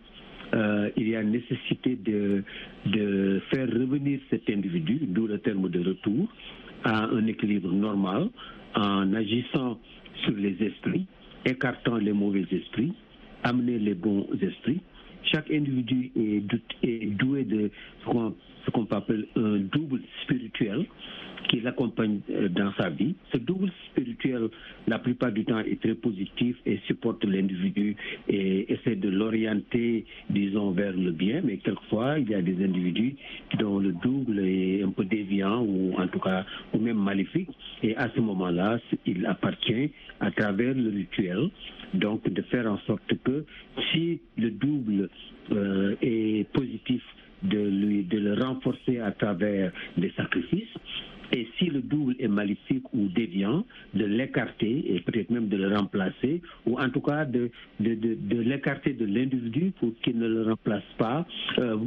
euh, 0.54 0.90
il 0.98 1.10
y 1.10 1.16
a 1.16 1.24
nécessité 1.24 1.96
de, 1.96 2.44
de 2.88 3.42
faire 3.52 3.68
revenir 3.68 4.20
cet 4.30 4.50
individu, 4.50 5.00
d'où 5.04 5.28
le 5.28 5.38
terme 5.40 5.70
de 5.70 5.80
retour, 5.80 6.28
à 6.84 7.06
un 7.06 7.26
équilibre 7.28 7.72
normal 7.72 8.30
en 8.76 9.14
agissant 9.14 9.80
sur 10.24 10.34
les 10.36 10.56
esprits, 10.62 11.06
écartant 11.46 11.98
les 11.98 12.12
mauvais 12.12 12.46
esprits, 12.52 12.94
amener 13.44 13.80
les 13.80 13.94
bons 13.94 14.28
esprits 14.42 14.82
chaque 15.24 15.50
individu 15.52 16.12
est, 16.16 17.06
doué 17.18 17.44
de 17.44 17.72
ce 18.04 18.06
peut 18.70 18.96
appeler 18.96 19.28
un 19.36 19.58
double 19.60 20.02
spirituel 20.24 20.86
qui 21.50 21.60
l'accompagne 21.60 22.20
euh, 22.30 22.48
dans 22.50 22.72
sa 22.74 22.90
vie. 22.90 23.16
Ce 23.34 23.38
double 23.38 23.72
spirituel, 23.90 24.50
la 24.88 25.00
plupart 25.00 25.32
du 25.32 25.44
temps, 25.44 25.60
est 25.60 25.82
très 25.82 25.96
positif 25.96 26.56
et 26.66 26.80
supporte 26.88 27.24
l'individu 27.26 27.96
et 28.28 28.72
essaie 28.72 28.96
de 28.96 29.10
l'orienter, 29.10 30.06
disons, 30.30 30.72
vers 30.72 30.94
le 30.94 31.12
bien. 31.12 31.42
Mais 31.44 31.58
quelquefois, 31.58 32.20
il 32.20 32.30
y 32.30 32.36
a 32.36 32.42
des 32.42 32.64
individus 32.64 33.16
dont 33.60 33.80
le 33.80 33.92
double 33.92 34.40
est 34.40 34.84
un 34.84 34.92
peu 34.92 35.06
déviant 35.06 35.62
ou 35.62 35.94
en 35.98 36.08
tout 36.08 36.20
cas, 36.20 36.46
ou 36.74 36.80
même 36.80 36.98
maléfique. 36.98 37.50
Et 37.84 37.96
à 37.98 38.10
ce 38.16 38.22
moment-là, 38.22 38.80
il 39.06 39.26
appartient 39.26 39.92
à 40.20 40.32
travers 40.32 40.74
le 40.74 40.90
rituel, 40.90 41.50
donc 41.94 42.24
de 42.30 42.42
faire 42.44 42.72
en 42.72 42.78
sorte 42.88 43.14
que 43.24 43.46
si 43.92 44.22
le 44.38 44.52
double 44.52 45.10
euh, 45.52 45.96
est 46.02 46.48
positif, 46.54 47.02
de, 47.44 47.60
lui, 47.60 48.04
de 48.04 48.20
le 48.20 48.34
renforcer 48.34 49.00
à 49.00 49.12
travers 49.12 49.72
des 49.98 50.12
sacrifices. 50.12 50.76
Et 51.34 51.48
si 51.58 51.66
le 51.68 51.82
double 51.82 52.16
est 52.20 52.28
maléfique 52.28 52.84
ou 52.94 53.08
déviant, 53.08 53.66
de 53.94 54.04
l'écarter 54.04 54.94
et 54.94 55.00
peut-être 55.00 55.30
même 55.30 55.48
de 55.48 55.56
le 55.56 55.74
remplacer, 55.74 56.42
ou 56.66 56.78
en 56.78 56.90
tout 56.90 57.00
cas 57.00 57.24
de, 57.24 57.50
de, 57.80 58.42
l'écarter 58.42 58.94
de 58.94 59.06
l'individu 59.06 59.72
pour 59.80 59.94
qu'il 60.02 60.18
ne 60.18 60.28
le 60.28 60.44
remplace 60.44 60.84
pas, 60.98 61.26
euh, 61.60 61.78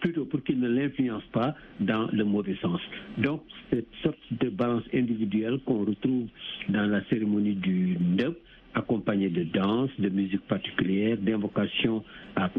plutôt 0.00 0.26
pour 0.26 0.42
qu'il 0.44 0.60
ne 0.60 0.68
l'influence 0.68 1.24
pas 1.32 1.54
dans 1.80 2.08
le 2.12 2.24
mauvais 2.24 2.56
sens. 2.60 2.80
Donc, 3.16 3.42
cette 3.70 3.88
sorte 4.02 4.18
de 4.32 4.50
balance 4.50 4.84
individuelle 4.92 5.60
qu'on 5.64 5.86
retrouve 5.86 6.26
dans 6.68 6.84
la 6.84 7.02
cérémonie 7.04 7.54
du 7.54 7.96
Ndep, 7.98 8.36
accompagné 8.74 9.28
de 9.28 9.44
danse, 9.44 9.90
de 9.98 10.08
musique 10.08 10.46
particulière, 10.46 11.16
d'invocation 11.18 12.04
à, 12.36 12.50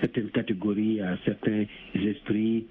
certaines 0.00 0.30
catégories, 0.30 1.00
à 1.00 1.16
certains 1.24 1.64
esprits, 1.94 2.66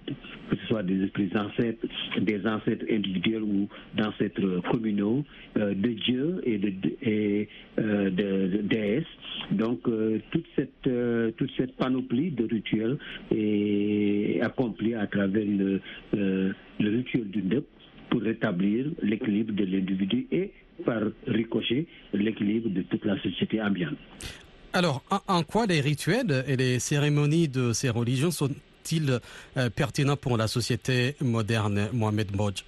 que 0.50 0.56
ce 0.56 0.68
soit 0.68 0.84
des 0.84 1.04
esprits 1.04 1.30
ancêtres, 1.36 1.86
des 2.20 2.46
ancêtres 2.48 2.86
individuels 2.90 3.44
ou 3.44 3.68
d'ancêtres 3.96 4.62
communaux, 4.72 5.24
euh, 5.58 5.74
de 5.74 5.90
Dieu 5.90 6.42
et 6.46 6.58
de, 6.58 6.72
et, 7.02 7.48
euh. 7.80 8.10
Donc 9.52 9.88
euh, 9.88 10.20
toute 10.32 10.46
cette 10.56 10.90
toute 11.38 11.52
cette 11.58 11.76
panoplie 11.76 12.32
de 12.32 12.46
rituels 12.46 12.98
est 13.32 14.40
accomplie 14.42 14.94
à 14.96 15.06
travers 15.08 15.46
le, 15.46 15.82
le 16.14 16.54
rituel 16.80 17.30
du 17.30 17.44
Ndep 17.44 17.66
pour 18.10 18.22
rétablir 18.22 18.88
l'équilibre 19.02 19.54
de 19.54 19.64
l'individu 19.66 20.28
et 20.32 20.52
par 20.86 21.02
ricochet 21.26 21.86
l'équilibre 22.14 22.70
de 22.70 22.82
toute 22.84 23.06
la 23.06 23.20
société 23.22 23.62
ambiante. 23.62 23.98
Alors, 24.74 25.04
en, 25.28 25.44
quoi 25.44 25.66
les 25.66 25.82
rituels 25.82 26.44
et 26.48 26.56
les 26.56 26.80
cérémonies 26.80 27.48
de 27.48 27.74
ces 27.74 27.90
religions 27.90 28.32
sont-ils 28.32 29.20
euh, 29.58 29.70
pertinents 29.70 30.18
pour 30.18 30.38
la 30.38 30.48
société 30.48 31.16
moderne, 31.22 31.90
Mohamed 31.94 32.32
Bodj 32.32 32.64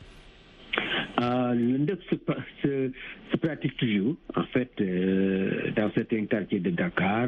euh, 1.22 1.53
le 1.53 1.98
se, 2.08 3.38
pratique 3.38 3.75
toujours. 3.75 4.15
En 4.38 4.43
fait, 4.53 4.72
euh, 4.79 5.69
dans 5.75 5.91
certains 5.93 6.25
quartiers 6.27 6.62
de 6.62 6.69
Dakar, 6.69 7.27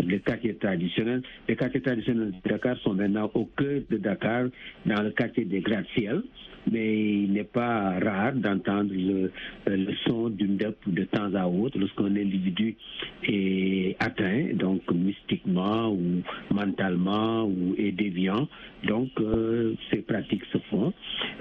les 0.00 0.20
quartiers 0.20 0.54
traditionnels, 0.56 1.22
les 1.48 1.56
quartiers 1.56 1.80
traditionnels 1.80 2.32
de 2.44 2.48
Dakar 2.50 2.76
sont 2.78 2.92
maintenant 2.92 3.30
au 3.32 3.46
cœur 3.46 3.80
de 3.88 3.96
Dakar, 3.96 4.48
dans 4.84 5.02
le 5.02 5.12
quartier 5.12 5.46
des 5.46 5.60
gratte-ciel 5.60 6.22
mais 6.70 7.22
il 7.24 7.32
n'est 7.32 7.44
pas 7.44 7.98
rare 7.98 8.32
d'entendre 8.34 8.92
le, 8.92 9.30
le, 9.66 9.94
son 10.06 10.28
d'une 10.30 10.56
dep 10.56 10.76
de 10.86 11.04
temps 11.04 11.34
à 11.34 11.46
autre 11.46 11.78
lorsqu'un 11.78 12.06
individu 12.16 12.76
est 13.24 13.96
atteint, 14.00 14.54
donc 14.54 14.82
mystiquement 14.92 15.90
ou 15.90 16.22
mentalement 16.52 17.44
ou 17.44 17.74
est 17.78 17.92
déviant. 17.92 18.48
Donc 18.84 19.10
euh, 19.20 19.74
ces 19.90 20.02
pratiques 20.02 20.44
se 20.52 20.58
font. 20.70 20.92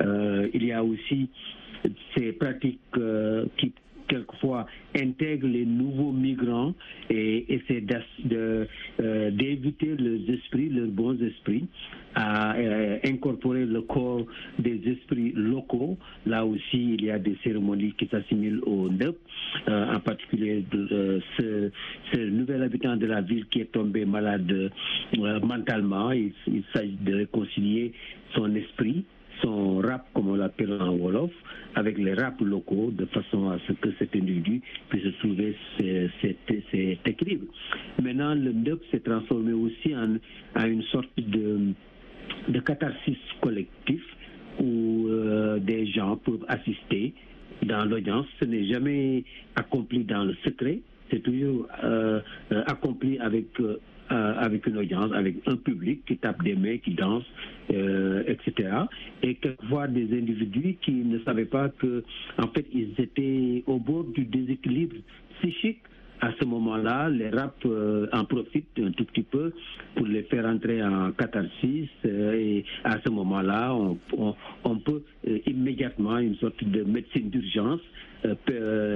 Euh, 0.01 0.48
il 0.53 0.65
y 0.65 0.72
a 0.72 0.84
aussi 0.84 1.29
ces 2.15 2.32
pratiques 2.34 2.79
euh, 2.98 3.46
qui 3.58 3.74
quelquefois 4.07 4.65
intègrent 4.95 5.47
les 5.47 5.65
nouveaux 5.65 6.12
migrants 6.12 6.74
et 7.09 7.53
essaient 7.53 7.81
d'éviter 9.31 9.95
leurs 9.97 10.29
esprits, 10.29 10.69
leurs 10.69 10.88
bons 10.88 11.21
esprits, 11.21 11.67
à 12.15 12.55
euh, 12.55 12.97
incorporer 13.03 13.65
le 13.65 13.81
corps 13.81 14.25
des 14.57 14.81
esprits 14.85 15.33
locaux. 15.35 15.97
Là 16.25 16.45
aussi, 16.45 16.93
il 16.93 17.03
y 17.03 17.12
a 17.12 17.19
des 17.19 17.38
cérémonies 17.43 17.93
qui 17.97 18.07
s'assimilent 18.07 18.62
au 18.65 18.89
NEP, 18.89 19.17
euh, 19.67 19.95
en 19.95 20.00
particulier 20.00 20.63
ce, 20.71 21.71
nouvel 22.17 22.63
habitant 22.63 22.95
de 22.95 23.05
la 23.05 23.21
ville 23.21 23.45
qui 23.47 23.62
est 23.62 23.71
tombé 23.71 24.05
malade 24.05 24.51
euh, 24.51 25.39
mentalement. 25.41 26.12
Il, 26.12 26.31
il 26.47 26.63
s'agit 26.74 26.97
de 27.01 27.15
réconcilier 27.15 27.91
son 28.33 28.53
esprit 28.55 29.05
son 29.41 29.79
rap, 29.79 30.05
comme 30.13 30.29
on 30.29 30.35
l'appelle 30.35 30.73
en 30.73 30.95
Wolof, 30.95 31.31
avec 31.75 31.97
les 31.97 32.13
raps 32.13 32.41
locaux, 32.41 32.91
de 32.91 33.05
façon 33.05 33.49
à 33.49 33.57
ce 33.67 33.73
que 33.73 33.89
cet 33.99 34.15
individu 34.15 34.61
puisse 34.89 35.17
trouver 35.19 35.55
cet 35.77 37.07
équilibre. 37.07 37.45
Maintenant, 38.01 38.33
le 38.35 38.51
NEP 38.51 38.79
s'est 38.91 38.99
transformé 39.01 39.53
aussi 39.53 39.95
en, 39.95 40.15
en 40.59 40.65
une 40.65 40.83
sorte 40.83 41.09
de 41.17 41.73
de 42.49 42.59
catharsis 42.59 43.17
collectif 43.41 44.01
où 44.59 45.07
euh, 45.07 45.59
des 45.59 45.85
gens 45.87 46.17
peuvent 46.17 46.45
assister 46.47 47.13
dans 47.63 47.85
l'audience. 47.85 48.25
Ce 48.39 48.45
n'est 48.45 48.65
jamais 48.65 49.23
accompli 49.55 50.03
dans 50.03 50.23
le 50.23 50.35
secret, 50.43 50.79
c'est 51.09 51.21
toujours 51.21 51.67
euh, 51.83 52.19
euh, 52.51 52.63
accompli 52.67 53.17
avec, 53.19 53.47
avec 54.09 54.65
une 54.67 54.77
audience, 54.77 55.12
avec 55.13 55.35
un 55.47 55.55
public 55.55 56.03
qui 56.05 56.17
tape 56.17 56.43
des 56.43 56.55
mains, 56.55 56.77
qui 56.77 56.91
danse, 56.91 57.24
etc. 57.69 58.69
Et 59.24 59.38
voir 59.69 59.88
des 59.88 60.17
individus 60.17 60.75
qui 60.81 60.91
ne 60.91 61.19
savaient 61.19 61.45
pas 61.45 61.69
que, 61.69 62.03
en 62.38 62.47
fait, 62.47 62.65
ils 62.74 62.93
étaient 62.97 63.63
au 63.65 63.79
bord 63.79 64.03
du 64.03 64.25
déséquilibre 64.25 64.95
psychique 65.39 65.79
à 66.22 66.31
ce 66.39 66.45
moment-là, 66.45 67.10
les 67.10 67.29
rap 67.29 67.55
euh, 67.65 68.07
en 68.13 68.25
profitent 68.25 68.79
un 68.79 68.91
tout 68.91 69.05
petit 69.05 69.24
peu 69.24 69.51
pour 69.95 70.05
les 70.05 70.24
faire 70.24 70.45
entrer 70.45 70.84
en 70.84 71.12
catharsis 71.12 71.89
euh, 72.05 72.34
et 72.34 72.65
à 72.84 72.98
ce 73.03 73.10
moment-là, 73.10 73.75
on, 73.75 74.77
peut 74.79 75.03
euh, 75.27 75.39
immédiatement 75.45 76.17
une 76.17 76.36
sorte 76.36 76.63
de 76.63 76.84
médecine 76.84 77.29
d'urgence 77.29 77.81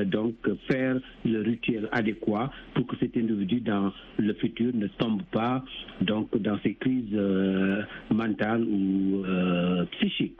donc 0.07 0.33
faire 0.67 0.99
le 1.23 1.41
rituel 1.43 1.87
adéquat 1.91 2.51
pour 2.73 2.87
que 2.87 2.95
cet 2.99 3.15
individu 3.15 3.59
dans 3.59 3.93
le 4.17 4.33
futur 4.33 4.71
ne 4.73 4.87
tombe 4.87 5.21
pas 5.31 5.63
donc 6.01 6.35
dans 6.35 6.57
ces 6.63 6.73
crises 6.73 7.15
mentales 8.09 8.63
ou 8.63 9.23
psychiques. 9.91 10.35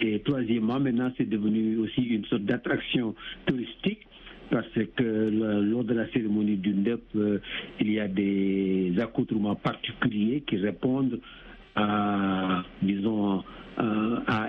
Et 0.00 0.20
troisièmement, 0.20 0.80
maintenant 0.80 1.12
c'est 1.18 1.28
devenu 1.28 1.76
aussi 1.80 2.00
une 2.00 2.24
sorte 2.24 2.44
d'attraction 2.44 3.14
touristique 3.44 4.06
parce 4.50 4.66
que 4.96 5.60
lors 5.60 5.84
de 5.84 5.94
la 5.94 6.08
cérémonie 6.10 6.56
du 6.56 6.74
NDEP, 6.74 7.02
euh, 7.16 7.38
il 7.80 7.92
y 7.92 8.00
a 8.00 8.08
des 8.08 8.92
accoutrements 9.00 9.54
particuliers 9.56 10.42
qui 10.46 10.56
répondent 10.56 11.20
à, 11.76 12.62
disons, 12.82 13.42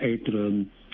être 0.02 0.52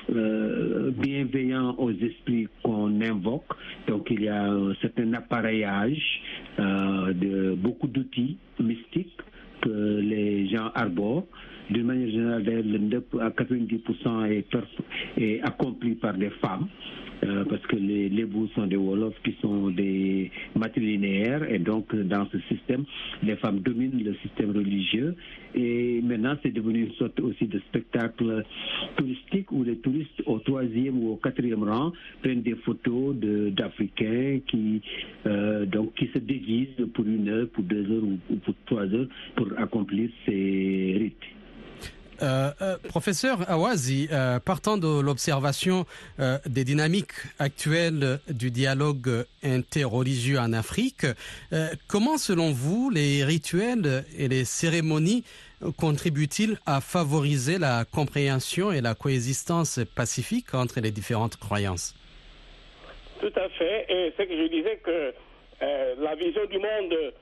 euh, 0.09 0.91
bienveillants 0.91 1.75
aux 1.77 1.91
esprits 1.91 2.47
qu'on 2.63 3.01
invoque. 3.01 3.51
Donc 3.87 4.07
il 4.09 4.23
y 4.23 4.29
a 4.29 4.45
un 4.45 4.73
certain 4.81 5.11
appareillage 5.13 6.21
euh, 6.59 7.13
de 7.13 7.55
beaucoup 7.55 7.87
d'outils 7.87 8.37
mystiques 8.59 9.19
que 9.61 9.99
les 9.99 10.47
gens 10.47 10.69
arborent. 10.75 11.27
D'une 11.69 11.83
manière 11.85 12.09
générale, 12.09 12.43
le 12.43 12.77
NDEP 12.77 13.15
à 13.19 13.29
90% 13.29 14.43
est, 15.17 15.41
accompli 15.41 15.95
par 15.95 16.13
des 16.13 16.29
femmes. 16.41 16.67
Euh, 17.23 17.43
parce 17.49 17.61
que 17.63 17.75
les, 17.75 18.09
les 18.09 18.27
sont 18.53 18.67
des 18.67 18.75
Wolofs 18.75 19.19
qui 19.23 19.35
sont 19.41 19.71
des 19.71 20.29
matrilinéaires 20.55 21.49
et 21.51 21.57
donc 21.57 21.95
dans 21.95 22.27
ce 22.31 22.37
système, 22.47 22.85
les 23.23 23.35
femmes 23.37 23.59
dominent 23.61 24.03
le 24.03 24.13
système 24.21 24.51
religieux 24.51 25.15
et 25.55 25.99
maintenant 26.03 26.35
c'est 26.43 26.51
devenu 26.51 26.81
une 26.83 26.91
sorte 26.93 27.19
aussi 27.19 27.47
de 27.47 27.57
spectacle 27.69 28.43
touristique 28.97 29.51
où 29.51 29.63
les 29.63 29.77
touristes 29.77 30.21
au 30.27 30.37
troisième 30.37 31.03
ou 31.03 31.13
au 31.13 31.15
quatrième 31.15 31.63
rang 31.63 31.91
prennent 32.21 32.43
des 32.43 32.55
photos 32.55 33.15
d'Africains 33.15 34.39
qui 34.45 34.81
euh, 35.25 35.65
donc 35.65 35.95
qui 35.95 36.07
se 36.13 36.19
déguisent 36.19 36.85
pour 36.93 37.05
une 37.07 37.29
heure, 37.29 37.47
pour 37.49 37.63
deux 37.63 37.91
heures 37.91 38.03
ou 38.03 38.35
pour 38.35 38.53
trois 38.67 38.85
heures 38.85 39.07
pour 39.35 39.47
accomplir 39.57 40.09
ces 40.27 40.95
rites. 40.99 41.36
Euh, 42.21 42.49
euh, 42.61 42.77
professeur 42.89 43.49
Awazi, 43.49 44.09
euh, 44.11 44.39
partant 44.39 44.77
de 44.77 45.01
l'observation 45.01 45.85
des 46.45 46.63
dynamiques 46.63 47.13
actuelles 47.39 48.19
du 48.29 48.49
dialogue 48.49 49.25
interreligieux 49.43 50.39
en 50.39 50.53
Afrique, 50.53 51.05
comment 51.87 52.17
selon 52.17 52.51
vous 52.51 52.89
les 52.89 53.23
rituels 53.23 54.03
et 54.17 54.27
les 54.27 54.45
cérémonies 54.45 55.23
contribuent-ils 55.77 56.57
à 56.65 56.81
favoriser 56.81 57.57
la 57.57 57.85
compréhension 57.85 58.71
et 58.71 58.81
la 58.81 58.95
coexistence 58.95 59.79
pacifique 59.95 60.53
entre 60.53 60.79
les 60.79 60.91
différentes 60.91 61.37
croyances? 61.37 61.95
Tout 63.19 63.33
à 63.35 63.49
fait, 63.49 63.85
et 63.89 64.13
c'est 64.17 64.27
que 64.27 64.37
je 64.37 64.47
disais 64.47 64.77
que 64.77 65.13
la 66.01 66.15
vision 66.15 66.45
du 66.45 66.59
monde 66.59 67.13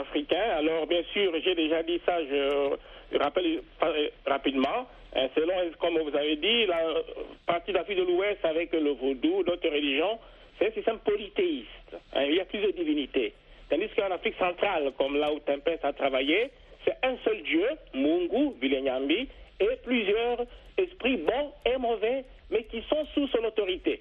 Africains. 0.00 0.56
Alors, 0.58 0.86
bien 0.86 1.02
sûr, 1.12 1.32
j'ai 1.42 1.54
déjà 1.54 1.82
dit 1.82 2.00
ça, 2.06 2.18
je 2.24 2.76
rappelle 3.18 3.60
euh, 3.82 4.08
rapidement. 4.26 4.86
Hein, 5.14 5.28
selon, 5.34 5.54
comme 5.80 5.98
vous 5.98 6.16
avez 6.16 6.36
dit, 6.36 6.66
la 6.66 7.02
partie 7.46 7.72
d'Afrique 7.72 7.98
de 7.98 8.04
l'Ouest 8.04 8.44
avec 8.44 8.72
le 8.72 8.90
vaudou, 8.90 9.42
d'autres 9.42 9.68
religions, 9.68 10.18
c'est 10.58 10.68
un 10.68 10.72
système 10.72 10.98
polythéiste. 10.98 11.96
Hein, 12.14 12.24
il 12.28 12.36
y 12.36 12.40
a 12.40 12.44
plusieurs 12.44 12.72
divinités. 12.72 13.32
Tandis 13.68 13.88
qu'en 13.96 14.10
Afrique 14.10 14.36
centrale, 14.38 14.92
comme 14.98 15.16
là 15.16 15.32
où 15.32 15.38
Tempest 15.40 15.84
a 15.84 15.92
travaillé, 15.92 16.50
c'est 16.84 16.96
un 17.02 17.16
seul 17.24 17.42
Dieu, 17.42 17.66
Mungu, 17.94 18.54
Bilenyambi, 18.60 19.28
et 19.60 19.76
plusieurs 19.84 20.46
esprits 20.78 21.18
bons 21.18 21.52
et 21.66 21.76
mauvais, 21.76 22.24
mais 22.50 22.64
qui 22.64 22.82
sont 22.88 23.04
sous 23.14 23.28
son 23.28 23.44
autorité. 23.44 24.00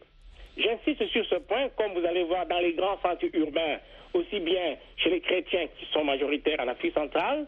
J'insiste 0.58 1.06
sur 1.08 1.26
ce 1.26 1.36
point, 1.36 1.70
comme 1.78 1.94
vous 1.94 2.06
allez 2.06 2.24
voir 2.24 2.46
dans 2.46 2.60
les 2.60 2.74
grands 2.74 3.00
centres 3.02 3.26
urbains, 3.34 3.78
aussi 4.14 4.40
bien 4.40 4.76
chez 4.98 5.10
les 5.10 5.22
chrétiens 5.22 5.68
qui 5.78 5.86
sont 5.94 6.04
majoritaires 6.04 6.60
en 6.60 6.68
Afrique 6.68 6.94
centrale, 6.94 7.46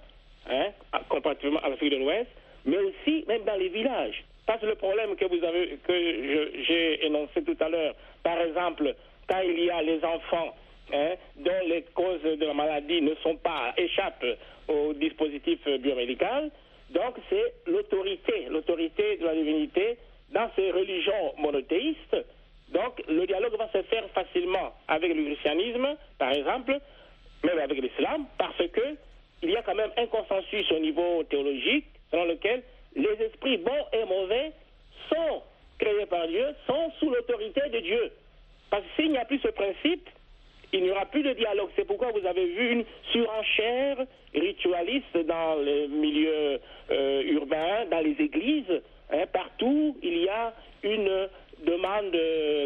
hein, 0.50 0.68
comparativement 1.10 1.60
à 1.60 1.70
l'Afrique 1.70 1.92
de 1.92 1.98
l'Ouest, 1.98 2.30
mais 2.66 2.78
aussi 2.78 3.26
même 3.28 3.44
dans 3.44 3.56
les 3.56 3.70
villages. 3.70 4.24
Parce 4.46 4.60
que 4.62 4.66
le 4.66 4.76
problème 4.76 5.16
que 5.16 5.26
vous 5.26 5.44
avez, 5.44 5.78
que 5.88 6.64
j'ai 6.68 7.06
énoncé 7.06 7.44
tout 7.44 7.58
à 7.60 7.70
l'heure, 7.70 7.96
par 8.24 8.40
exemple, 8.42 8.96
quand 9.28 9.40
il 9.40 9.64
y 9.64 9.70
a 9.70 9.82
les 9.82 10.04
enfants 10.04 10.56
hein, 10.94 11.12
dont 11.38 11.68
les 11.68 11.84
causes 11.94 12.24
de 12.24 12.46
la 12.46 12.54
maladie 12.54 13.02
ne 13.02 13.16
sont 13.16 13.38
pas 13.38 13.74
échappent 13.78 14.26
au 14.68 14.94
dispositif 14.94 15.60
biomédical, 15.80 16.52
donc 16.90 17.16
c'est 17.30 17.54
l'autorité, 17.68 18.48
l'autorité 18.50 19.18
de 19.18 19.26
la 19.26 19.36
divinité 19.36 19.98
dans 20.34 20.50
ces 20.56 20.72
religions 20.72 21.34
monothéistes. 21.38 22.18
Donc 22.70 23.02
le 23.08 23.26
dialogue 23.26 23.56
va 23.58 23.70
se 23.72 23.82
faire 23.84 24.04
facilement 24.10 24.74
avec 24.88 25.14
le 25.14 25.24
christianisme, 25.24 25.96
par 26.18 26.32
exemple, 26.32 26.78
même 27.44 27.60
avec 27.60 27.82
l'islam, 27.82 28.26
parce 28.38 28.58
que 28.58 28.96
il 29.44 29.52
y 29.52 29.58
a 29.58 29.64
quand 29.64 29.76
même 29.76 29.92
un 29.98 30.06
consensus 30.06 30.70
au 31.34 31.44
niveau 31.44 31.52
théologique 31.52 31.86
selon 32.12 32.26
lequel 32.26 32.64
les 32.96 33.26
esprits 33.26 33.58
bons 33.58 33.86
et 33.94 34.06
mauvais 34.06 34.52
sont 35.10 35.42
créés 35.80 36.06
par 36.06 36.28
Dieu, 36.28 36.46
sont 36.68 36.92
sous 37.00 37.10
l'autorité 37.10 37.62
de 37.70 37.80
Dieu. 37.80 38.12
Parce 38.70 38.84
que 38.84 39.02
s'il 39.02 39.12
n'y 39.12 39.18
a 39.18 39.26
plus 39.26 39.40
ce 39.40 39.48
principe, 39.50 40.10
il 40.74 40.84
n'y 40.84 40.92
aura 40.92 41.06
plus 41.06 41.24
de 41.24 41.34
dialogue. 41.34 41.70
C'est 41.76 41.86
pourquoi 41.86 42.12
vous 42.12 42.26
avez 42.26 42.46
vu 42.46 42.72
une 42.72 42.86
surenchère 43.12 43.98
ritualiste 44.34 45.18
dans 45.26 45.56
les 45.56 45.88
milieux 45.88 46.60
euh, 46.92 47.24
urbains, 47.24 47.86
dans 47.90 48.00
les 48.00 48.16
églises. 48.24 48.82
Hein, 49.12 49.26
partout, 49.34 49.98
il 50.02 50.24
y 50.24 50.30
a 50.30 50.54
une 50.84 51.28
demande 51.66 52.18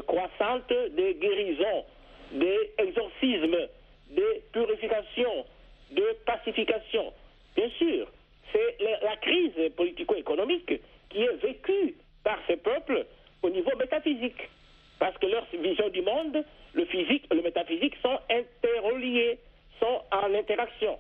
croissante 0.06 0.70
de 0.70 1.12
guérison, 1.14 1.86
des 2.32 2.72
exorcismes, 2.78 3.68
des 4.12 4.44
purifications, 4.52 5.46
de 5.92 6.06
pacification. 6.26 7.12
Bien 7.56 7.70
sûr, 7.78 8.08
c'est 8.52 8.78
la 9.04 9.16
crise 9.18 9.74
politico-économique 9.76 10.74
qui 11.10 11.22
est 11.22 11.36
vécue 11.42 11.96
par 12.24 12.38
ces 12.48 12.58
peuples 12.58 13.06
au 13.46 13.50
niveau 13.50 13.72
métaphysique. 13.78 14.50
Parce 14.98 15.18
que 15.18 15.28
leur 15.28 15.46
vision 15.54 15.90
du 15.90 16.02
monde, 16.02 16.44
le 16.74 16.86
physique 16.86 17.26
et 17.32 17.36
le 17.36 17.42
métaphysique 17.42 17.96
sont 18.02 18.18
interreliés, 18.30 19.38
sont 19.80 20.02
en 20.12 20.34
interaction. 20.34 20.98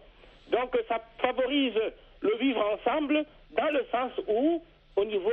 Donc 0.52 0.78
ça 0.88 1.02
favorise 1.20 1.80
le 2.22 2.36
vivre 2.38 2.64
ensemble 2.74 3.26
dans 3.52 3.72
le 3.72 3.86
sens 3.92 4.12
où, 4.28 4.62
au 4.96 5.06
niveau 5.06 5.32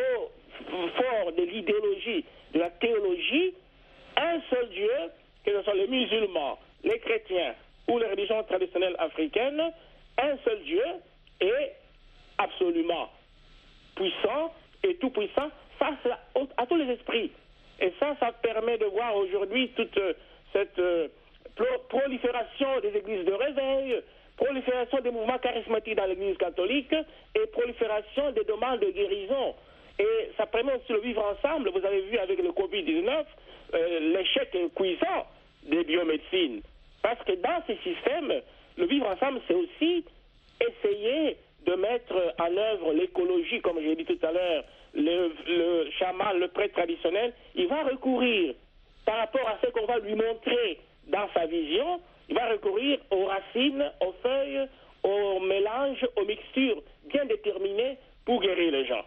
fort 0.69 1.33
de 1.37 1.42
l'idéologie, 1.42 2.25
de 2.54 2.61
la 2.61 2.71
théologie, 2.71 3.54
un 4.16 4.40
seul 4.49 4.69
Dieu, 4.71 4.90
que 5.45 5.52
ce 5.52 5.62
soit 5.62 5.75
les 5.75 5.88
musulmans, 5.88 6.59
les 6.85 6.99
chrétiens 7.00 7.54
ou 7.88 7.99
les 7.99 8.07
religions 8.07 8.42
traditionnelles 8.45 8.97
africaines, 8.99 9.62
un 10.19 10.37
seul 10.45 10.62
Dieu 10.64 10.85
est 11.40 11.73
absolument 12.38 13.11
puissant 13.97 14.54
et 14.85 14.95
tout 14.97 15.11
puissant 15.11 15.50
face 15.83 16.12
à, 16.57 16.67
tous 16.67 16.77
les 16.77 16.93
esprits. 16.93 17.33
Et 17.81 17.93
ça, 17.99 18.15
ça 18.21 18.31
permet 18.33 18.79
de 18.79 18.85
voir 18.87 19.17
aujourd'hui 19.17 19.71
toute 19.71 19.97
euh, 19.99 20.12
cette 20.53 20.79
euh, 20.79 21.09
prolifération 21.89 22.69
des 22.81 22.97
églises 22.97 23.25
de 23.25 23.33
réveil, 23.33 24.01
prolifération 24.37 25.01
des 25.01 25.11
mouvements 25.11 25.39
charismatiques 25.39 25.97
dans 25.97 26.07
l'église 26.07 26.37
catholique 26.37 26.95
et 27.35 27.47
prolifération 27.49 28.31
des 28.31 28.45
demandes 28.45 28.81
de 28.81 28.90
guérison. 28.90 29.55
Et 29.99 30.31
ça 30.37 30.47
permet 30.47 30.75
aussi 30.75 30.92
de 30.92 30.99
vivre 30.99 31.25
ensemble. 31.25 31.71
Vous 31.71 31.85
avez 31.85 32.03
vu 32.03 32.18
avec 32.18 32.40
le 32.40 32.51
Covid-19 32.51 33.25
euh, 33.75 34.01
l'échec 34.14 34.57
cuisant 34.75 35.27
des 35.64 35.85
biomédecines. 35.85 36.62
Parce 37.03 37.23
que 37.25 37.33
dans 37.33 37.62
ces 37.66 37.77
systèmes, 37.79 38.33
le 38.77 38.87
vivre 38.87 39.09
ensemble, 39.09 39.40
c'est 39.49 39.55
aussi 39.55 40.05
essayer 40.61 41.37
de 41.66 41.75
mettre 41.75 42.35
en 42.38 42.57
œuvre 42.57 42.92
l'écologie, 42.92 43.61
comme 43.61 43.81
j'ai 43.81 43.94
dit 43.96 44.05
tout 44.05 44.18
à 44.27 44.33
l'heure, 44.33 44.64
le, 44.94 45.33
le, 45.46 45.90
chaman, 45.98 46.38
le 46.38 46.48
prêtre 46.48 46.75
traditionnel, 46.75 47.33
il 47.55 47.66
va 47.68 47.83
recourir, 47.85 48.55
par 49.05 49.18
rapport 49.18 49.48
à 49.48 49.59
ce 49.64 49.70
qu'on 49.70 49.87
va 49.87 49.98
lui 49.98 50.14
montrer 50.14 50.79
dans 51.09 51.29
sa 51.35 51.46
vision, 51.46 52.01
il 52.29 52.35
va 52.35 52.48
recourir 52.51 52.98
aux 53.11 53.27
racines, 53.27 53.90
aux 54.01 54.12
feuilles, 54.22 54.68
aux 55.03 55.40
mélanges, 55.40 56.07
aux 56.16 56.25
mixtures 56.25 56.83
bien 57.07 57.25
déterminées 57.25 57.98
pour 58.25 58.40
guérir 58.40 58.72
les 58.72 58.87
gens. 58.87 59.05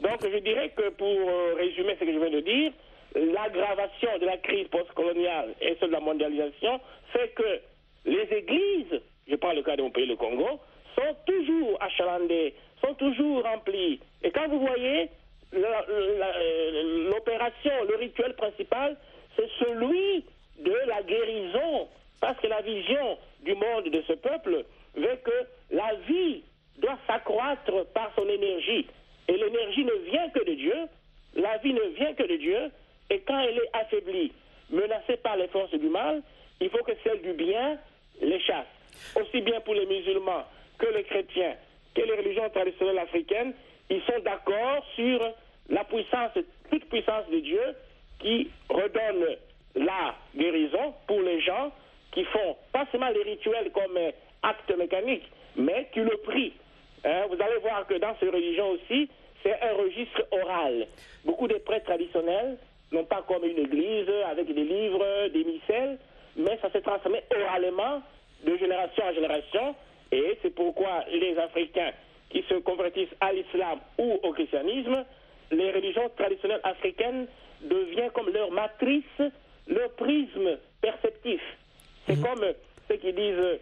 Donc 0.00 0.22
je 0.22 0.38
dirais 0.38 0.70
que 0.76 0.90
pour 0.90 1.06
euh, 1.06 1.54
résumer 1.56 1.96
ce 1.98 2.04
que 2.04 2.12
je 2.12 2.18
viens 2.18 2.30
de 2.30 2.40
dire, 2.40 2.72
l'aggravation 3.14 4.18
de 4.20 4.26
la 4.26 4.36
crise 4.38 4.68
postcoloniale 4.68 5.54
et 5.60 5.76
celle 5.78 5.88
de 5.88 5.94
la 5.94 6.00
mondialisation 6.00 6.80
fait 7.12 7.28
que 7.28 7.60
les 8.04 8.28
églises, 8.36 9.00
je 9.28 9.36
prends 9.36 9.52
le 9.52 9.62
cas 9.62 9.76
de 9.76 9.82
mon 9.82 9.90
pays, 9.90 10.06
le 10.06 10.16
Congo, 10.16 10.60
sont 10.96 11.14
toujours 11.26 11.76
achalandés, 11.80 12.54
sont 12.84 12.94
toujours 12.94 13.44
remplis. 13.44 14.00
Et 14.22 14.30
quand 14.30 14.48
vous 14.48 14.60
voyez 14.60 15.08
l'opération, 15.52 17.72
le 17.88 17.96
rituel 17.96 18.34
principal, 18.34 18.96
c'est 19.36 19.48
celui 19.58 20.24
de 20.58 20.74
la 20.88 21.02
guérison. 21.02 21.88
Parce 22.20 22.38
que 22.40 22.46
la 22.46 22.62
vision 22.62 23.18
du 23.42 23.54
monde 23.54 23.90
de 23.90 24.02
ce 24.08 24.14
peuple 24.14 24.64
veut 24.94 25.18
que 25.22 25.46
la 25.70 25.94
vie 26.08 26.42
doit 26.78 26.98
s'accroître 27.06 27.84
par 27.92 28.10
son 28.16 28.26
énergie. 28.28 28.86
Et 29.28 29.36
l'énergie 29.36 29.84
ne 29.84 29.92
vient 30.10 30.30
que 30.30 30.42
de 30.44 30.54
Dieu, 30.54 30.74
la 31.34 31.58
vie 31.58 31.74
ne 31.74 31.82
vient 31.94 32.14
que 32.14 32.22
de 32.22 32.36
Dieu, 32.36 32.70
et 33.10 33.20
quand 33.20 33.38
elle 33.38 33.58
est 33.58 33.70
affaiblie, 33.74 34.32
menacée 34.70 35.18
par 35.18 35.36
les 35.36 35.48
forces 35.48 35.74
du 35.74 35.88
mal, 35.88 36.22
il 36.60 36.70
faut 36.70 36.82
que 36.82 36.92
celle 37.04 37.20
du 37.20 37.34
bien 37.34 37.78
les 38.22 38.40
chasse. 38.40 38.66
Aussi 39.14 39.42
bien 39.42 39.60
pour 39.60 39.74
les 39.74 39.86
musulmans 39.86 40.44
que 40.78 40.86
les 40.86 41.04
chrétiens, 41.04 41.54
que 41.94 42.02
les 42.02 42.14
religions 42.14 42.48
traditionnelles 42.50 42.98
africaines, 42.98 43.52
ils 43.90 44.02
sont 44.02 44.18
d'accord 44.24 44.84
sur 44.94 45.20
la 45.68 45.84
puissance, 45.84 46.30
toute 46.70 46.84
puissance 46.88 47.28
de 47.30 47.40
Dieu 47.40 47.62
qui 48.18 48.50
redonne 48.68 49.36
la 49.74 50.14
guérison 50.34 50.94
pour 51.06 51.20
les 51.20 51.40
gens 51.40 51.72
qui 52.12 52.24
font 52.24 52.56
pas 52.72 52.86
seulement 52.90 53.10
les 53.10 53.22
rituels 53.22 53.70
comme 53.72 53.98
acte 54.42 54.76
mécanique, 54.76 55.24
mais 55.56 55.88
qui 55.92 56.00
le 56.00 56.16
prient. 56.24 56.54
Hein, 57.04 57.26
vous 57.28 57.40
allez 57.42 57.58
voir 57.58 57.86
que 57.86 57.94
dans 57.94 58.16
ces 58.18 58.28
religions 58.28 58.70
aussi, 58.70 59.08
c'est 59.42 59.60
un 59.60 59.74
registre 59.74 60.26
oral. 60.30 60.86
Beaucoup 61.24 61.46
de 61.46 61.54
prêtres 61.58 61.86
traditionnels 61.86 62.56
n'ont 62.90 63.04
pas 63.04 63.22
comme 63.28 63.44
une 63.44 63.58
église 63.58 64.08
avec 64.28 64.46
des 64.46 64.64
livres, 64.64 65.28
des 65.28 65.44
missels, 65.44 65.98
mais 66.36 66.58
ça 66.62 66.70
s'est 66.70 66.80
transformé 66.80 67.22
oralement 67.30 68.02
de 68.44 68.56
génération 68.56 69.04
en 69.04 69.12
génération 69.12 69.74
et 70.12 70.38
c'est 70.42 70.54
pourquoi 70.54 71.04
les 71.12 71.36
Africains 71.38 71.92
qui 72.30 72.44
se 72.48 72.54
convertissent 72.54 73.14
à 73.20 73.32
l'islam 73.32 73.80
ou 73.98 74.18
au 74.22 74.32
christianisme, 74.32 75.04
les 75.50 75.70
religions 75.70 76.08
traditionnelles 76.16 76.60
africaines 76.64 77.26
deviennent 77.62 78.10
comme 78.10 78.30
leur 78.30 78.50
matrice, 78.50 79.04
leur 79.68 79.90
prisme 79.92 80.58
perceptif. 80.80 81.40
C'est 82.06 82.16
mhm. 82.16 82.24
comme 82.24 82.44
ce 82.88 82.94
qu'ils 82.94 83.14
disent 83.14 83.58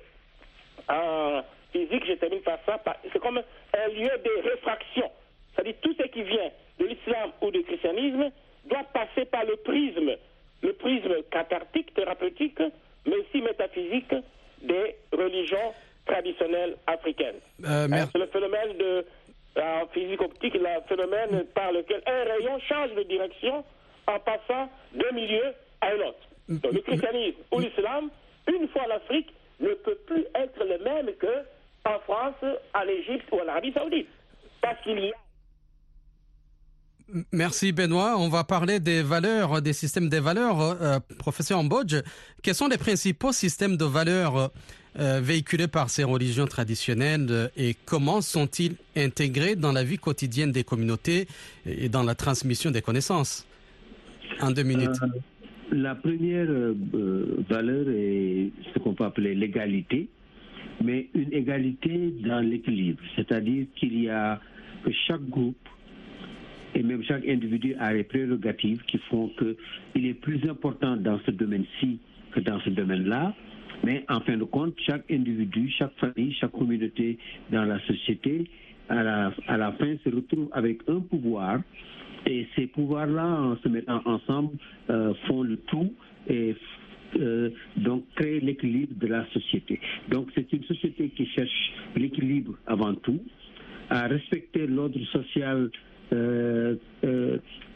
en 0.88 1.42
physique, 1.72 2.04
je 2.07 2.12
termine 2.14 2.40
par 2.40 2.59
ça, 2.66 2.80
c'est 3.12 3.18
comme 3.18 3.38
un 3.38 3.88
lieu 3.88 4.11
de 4.24 4.48
réfraction. 4.50 5.11
C'est-à-dire 5.54 5.74
tout 5.83 5.94
ce 5.98 6.07
qui 6.09 6.22
vient 6.22 6.50
de 6.78 6.87
l'islam 6.87 7.30
ou 7.40 7.50
du 7.50 7.62
christianisme 7.62 8.30
doit 8.66 8.85
passer 8.92 9.24
par 9.26 9.44
le 9.44 9.57
prisme, 9.57 10.16
le 10.62 10.72
prisme 10.74 11.22
cathartique, 11.30 11.94
thérapeutique, 11.94 12.61
mais 13.07 13.16
aussi 13.16 13.42
métaphysique 13.42 14.14
des 14.62 14.96
religions 15.12 15.74
traditionnelle 16.07 16.77
africaine. 16.87 17.37
Euh, 17.64 17.88
hein, 17.90 18.09
c'est 18.12 18.19
le 18.19 18.27
phénomène 18.27 18.77
de 18.79 19.07
la 19.57 19.87
physique 19.93 20.21
optique, 20.21 20.55
le 20.55 20.81
phénomène 20.88 21.45
par 21.55 21.73
lequel 21.73 22.03
un 22.07 22.25
rayon 22.25 22.59
change 22.69 22.95
de 22.95 23.03
direction 23.05 23.64
en 24.07 24.19
passant 24.21 24.69
d'un 24.95 25.12
milieu 25.12 25.55
à 25.81 25.88
un 25.88 26.09
autre. 26.09 26.29
Donc, 26.49 26.73
le 26.73 26.81
christianisme 26.81 27.38
ou 27.53 27.61
l'islam, 27.61 28.11
une 28.49 28.69
fois 28.69 28.87
l'Afrique, 28.87 29.33
ne 29.61 29.73
peut 29.75 29.99
plus 30.07 30.25
être 30.35 30.62
le 30.64 30.79
même 30.85 31.14
que 31.14 31.45
en 31.87 31.99
France, 32.01 32.35
en 32.75 32.88
Égypte 32.88 33.27
ou 33.33 33.40
en 33.40 33.49
Arabie 33.49 33.73
Saoudite. 33.73 34.09
Parce 34.61 34.81
qu'il 34.83 34.99
y 34.99 35.11
a 35.11 35.14
Merci 37.33 37.73
Benoît. 37.73 38.17
On 38.17 38.29
va 38.29 38.45
parler 38.45 38.81
des 38.81 39.03
valeurs, 39.03 39.61
des 39.61 39.75
systèmes 39.75 40.09
des 40.09 40.21
valeurs. 40.21 40.61
Euh, 40.61 40.99
professeur 41.19 41.59
Ambodge, 41.59 41.97
quels 42.43 42.55
sont 42.55 42.67
les 42.67 42.79
principaux 42.79 43.33
systèmes 43.33 43.77
de 43.77 43.85
valeurs 43.85 44.51
euh, 44.98 45.20
véhiculés 45.20 45.66
par 45.66 45.90
ces 45.90 46.04
religions 46.04 46.46
traditionnelles 46.46 47.26
euh, 47.30 47.48
et 47.57 47.74
comment 47.85 48.20
sont-ils 48.20 48.76
intégrés 48.96 49.57
dans 49.57 49.72
la 49.72 49.83
vie 49.83 49.98
quotidienne 49.98 50.52
des 50.52 50.62
communautés 50.62 51.26
et 51.66 51.88
dans 51.88 52.04
la 52.04 52.14
transmission 52.14 52.70
des 52.70 52.80
connaissances? 52.80 53.46
En 54.40 54.52
deux 54.52 54.62
minutes. 54.62 55.00
Euh, 55.02 55.09
la 55.72 55.96
première 55.96 56.46
valeur 57.48 57.88
est 57.88 58.50
ce 58.72 58.78
qu'on 58.78 58.94
peut 58.94 59.04
appeler 59.04 59.35
l'égalité, 59.35 60.09
mais 60.83 61.09
une 61.14 61.33
égalité 61.33 62.14
dans 62.24 62.40
l'équilibre, 62.40 63.02
c'est-à-dire 63.16 63.66
qu'il 63.74 64.00
y 64.00 64.09
a 64.09 64.40
que 64.85 64.92
chaque 65.09 65.28
groupe 65.28 65.57
et 66.74 66.83
même 66.83 67.02
chaque 67.02 67.26
individu 67.26 67.74
a 67.80 67.92
des 67.92 68.04
prérogatives 68.04 68.83
qui 68.87 68.98
font 69.11 69.30
qu'il 69.38 70.07
est 70.07 70.14
plus 70.14 70.40
important 70.48 70.96
dans 70.96 71.18
ce 71.26 71.30
domaine-ci 71.30 71.98
que 72.33 72.40
dans 72.40 72.61
ce 72.61 72.70
domaine-là. 72.70 73.35
Mais 73.85 74.05
en 74.09 74.20
fin 74.20 74.37
de 74.37 74.44
compte, 74.44 74.75
chaque 74.87 75.11
individu, 75.11 75.70
chaque 75.79 75.94
famille, 75.99 76.33
chaque 76.40 76.53
communauté 76.53 77.18
dans 77.51 77.64
la 77.64 77.79
société, 77.81 78.49
à 78.88 79.03
la, 79.03 79.33
à 79.47 79.57
la 79.57 79.73
fin, 79.73 79.94
se 80.05 80.09
retrouve 80.14 80.49
avec 80.53 80.79
un 80.88 81.01
pouvoir. 81.01 81.61
Et 82.27 82.47
ces 82.57 82.66
pouvoirs-là, 82.68 83.27
en 83.27 83.57
se 83.59 83.68
mettant 83.68 84.01
ensemble, 84.07 84.57
euh, 84.88 85.12
font 85.27 85.42
le 85.42 85.59
tout 85.59 85.92
et 86.29 86.57
euh, 87.20 87.51
donc 87.77 88.05
créer 88.14 88.40
l'équilibre 88.40 88.94
de 88.99 89.07
la 89.07 89.27
société. 89.33 89.79
Donc 90.09 90.31
c'est 90.35 90.51
une 90.53 90.64
société 90.64 91.11
qui 91.11 91.27
cherche 91.27 91.73
l'équilibre 91.94 92.55
avant 92.66 92.94
tout, 92.94 93.20
à 93.90 94.07
respecter 94.07 94.66
l'ordre 94.66 94.99
social 95.12 95.70
euh, 96.14 96.77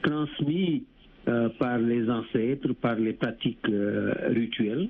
transmis 0.02 0.84
euh, 1.28 1.48
par 1.58 1.78
les 1.78 2.08
ancêtres, 2.08 2.72
par 2.80 2.96
les 2.96 3.12
pratiques 3.12 3.68
euh, 3.68 4.14
rituelles. 4.28 4.88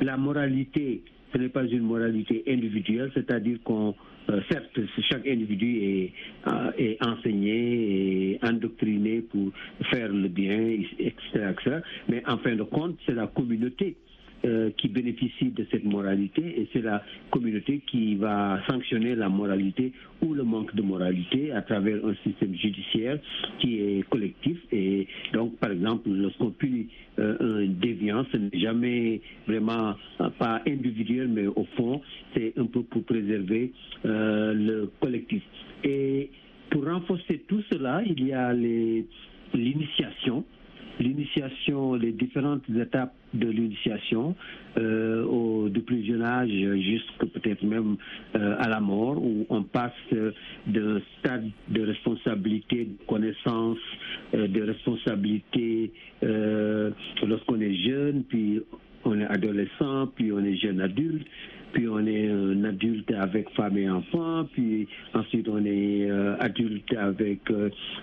La 0.00 0.16
moralité, 0.16 1.02
ce 1.32 1.38
n'est 1.38 1.50
pas 1.50 1.64
une 1.64 1.82
moralité 1.82 2.42
individuelle, 2.48 3.10
c'est-à-dire 3.14 3.58
qu'on, 3.62 3.94
euh, 4.30 4.40
certes, 4.50 4.78
chaque 5.10 5.26
individu 5.26 6.12
est, 6.48 7.02
enseigné 7.04 8.32
et 8.32 8.38
endoctriné 8.42 9.20
pour 9.20 9.50
faire 9.90 10.08
le 10.08 10.28
bien, 10.28 10.78
etc., 10.98 11.50
etc. 11.50 11.78
mais 12.08 12.22
en 12.26 12.38
fin 12.38 12.54
de 12.56 12.62
compte, 12.62 12.96
c'est 13.04 13.14
la 13.14 13.26
communauté 13.26 13.96
euh, 14.46 14.70
qui 14.76 14.88
bénéficie 14.88 15.50
de 15.50 15.66
cette 15.70 15.84
moralité 15.84 16.42
et 16.42 16.68
c'est 16.72 16.82
la 16.82 17.02
communauté 17.30 17.80
qui 17.86 18.14
va 18.14 18.60
sanctionner 18.68 19.14
la 19.14 19.28
moralité 19.28 19.92
ou 20.22 20.34
le 20.34 20.44
manque 20.44 20.74
de 20.74 20.82
moralité 20.82 21.52
à 21.52 21.62
travers 21.62 22.04
un 22.04 22.14
système 22.24 22.54
judiciaire 22.54 23.18
qui 23.58 23.80
est 23.80 24.08
collectif. 24.08 24.58
Et 24.72 25.06
donc 25.32 25.56
par 25.58 25.70
exemple 25.72 26.08
lorsqu'on 26.10 26.50
punit 26.50 26.88
euh, 27.18 27.36
un 27.40 27.66
déviant 27.66 28.24
ce 28.32 28.36
n'est 28.36 28.58
jamais 28.58 29.20
vraiment 29.46 29.94
euh, 30.20 30.30
pas 30.38 30.62
individuel 30.66 31.28
mais 31.28 31.46
au 31.46 31.64
fond 31.76 32.00
c'est 32.34 32.52
un 32.58 32.66
peu 32.66 32.82
pour 32.82 33.02
préserver 33.04 33.72
euh, 34.04 34.54
le 34.54 34.90
collectif. 35.00 35.42
Et 35.84 36.30
pour 36.70 36.84
renforcer 36.86 37.42
tout 37.48 37.62
cela 37.70 38.02
il 38.06 38.26
y 38.26 38.32
a 38.32 38.52
l'initiation. 39.54 40.44
L'initiation, 40.98 41.92
les 41.94 42.12
différentes 42.12 42.62
étapes 42.70 43.12
de 43.38 43.48
l'initiation 43.48 44.34
euh, 44.78 45.24
au 45.24 45.68
du 45.68 45.80
plus 45.80 46.04
jeune 46.04 46.22
âge 46.22 46.50
jusqu'à 46.50 47.26
peut-être 47.26 47.62
même 47.62 47.96
euh, 48.34 48.56
à 48.58 48.68
la 48.68 48.80
mort 48.80 49.16
où 49.22 49.46
on 49.48 49.62
passe 49.62 49.92
d'un 50.66 51.00
stade 51.18 51.48
de 51.68 51.82
responsabilité, 51.82 52.84
de 52.84 53.06
connaissance, 53.06 53.78
euh, 54.34 54.48
de 54.48 54.62
responsabilité 54.62 55.92
euh, 56.22 56.90
lorsqu'on 57.26 57.60
est 57.60 57.74
jeune, 57.74 58.24
puis 58.24 58.60
on 59.04 59.20
est 59.20 59.26
adolescent, 59.26 60.08
puis 60.14 60.32
on 60.32 60.44
est 60.44 60.56
jeune 60.56 60.80
adulte, 60.80 61.26
puis 61.72 61.88
on 61.88 62.04
est 62.06 62.28
adulte 62.66 63.10
avec 63.12 63.48
femme 63.50 63.76
et 63.78 63.88
enfant, 63.88 64.46
puis 64.52 64.88
ensuite 65.14 65.48
on 65.48 65.64
est 65.64 66.10
adulte 66.40 66.92
avec 66.96 67.40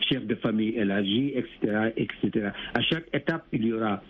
chef 0.10 0.26
de 0.26 0.36
famille 0.36 0.76
élargi, 0.78 1.34
etc., 1.36 1.92
etc. 1.98 2.50
À 2.74 2.82
chaque 2.82 3.06
étape, 3.14 3.46
il 3.52 3.66
y 3.66 3.74
aura 3.74 4.02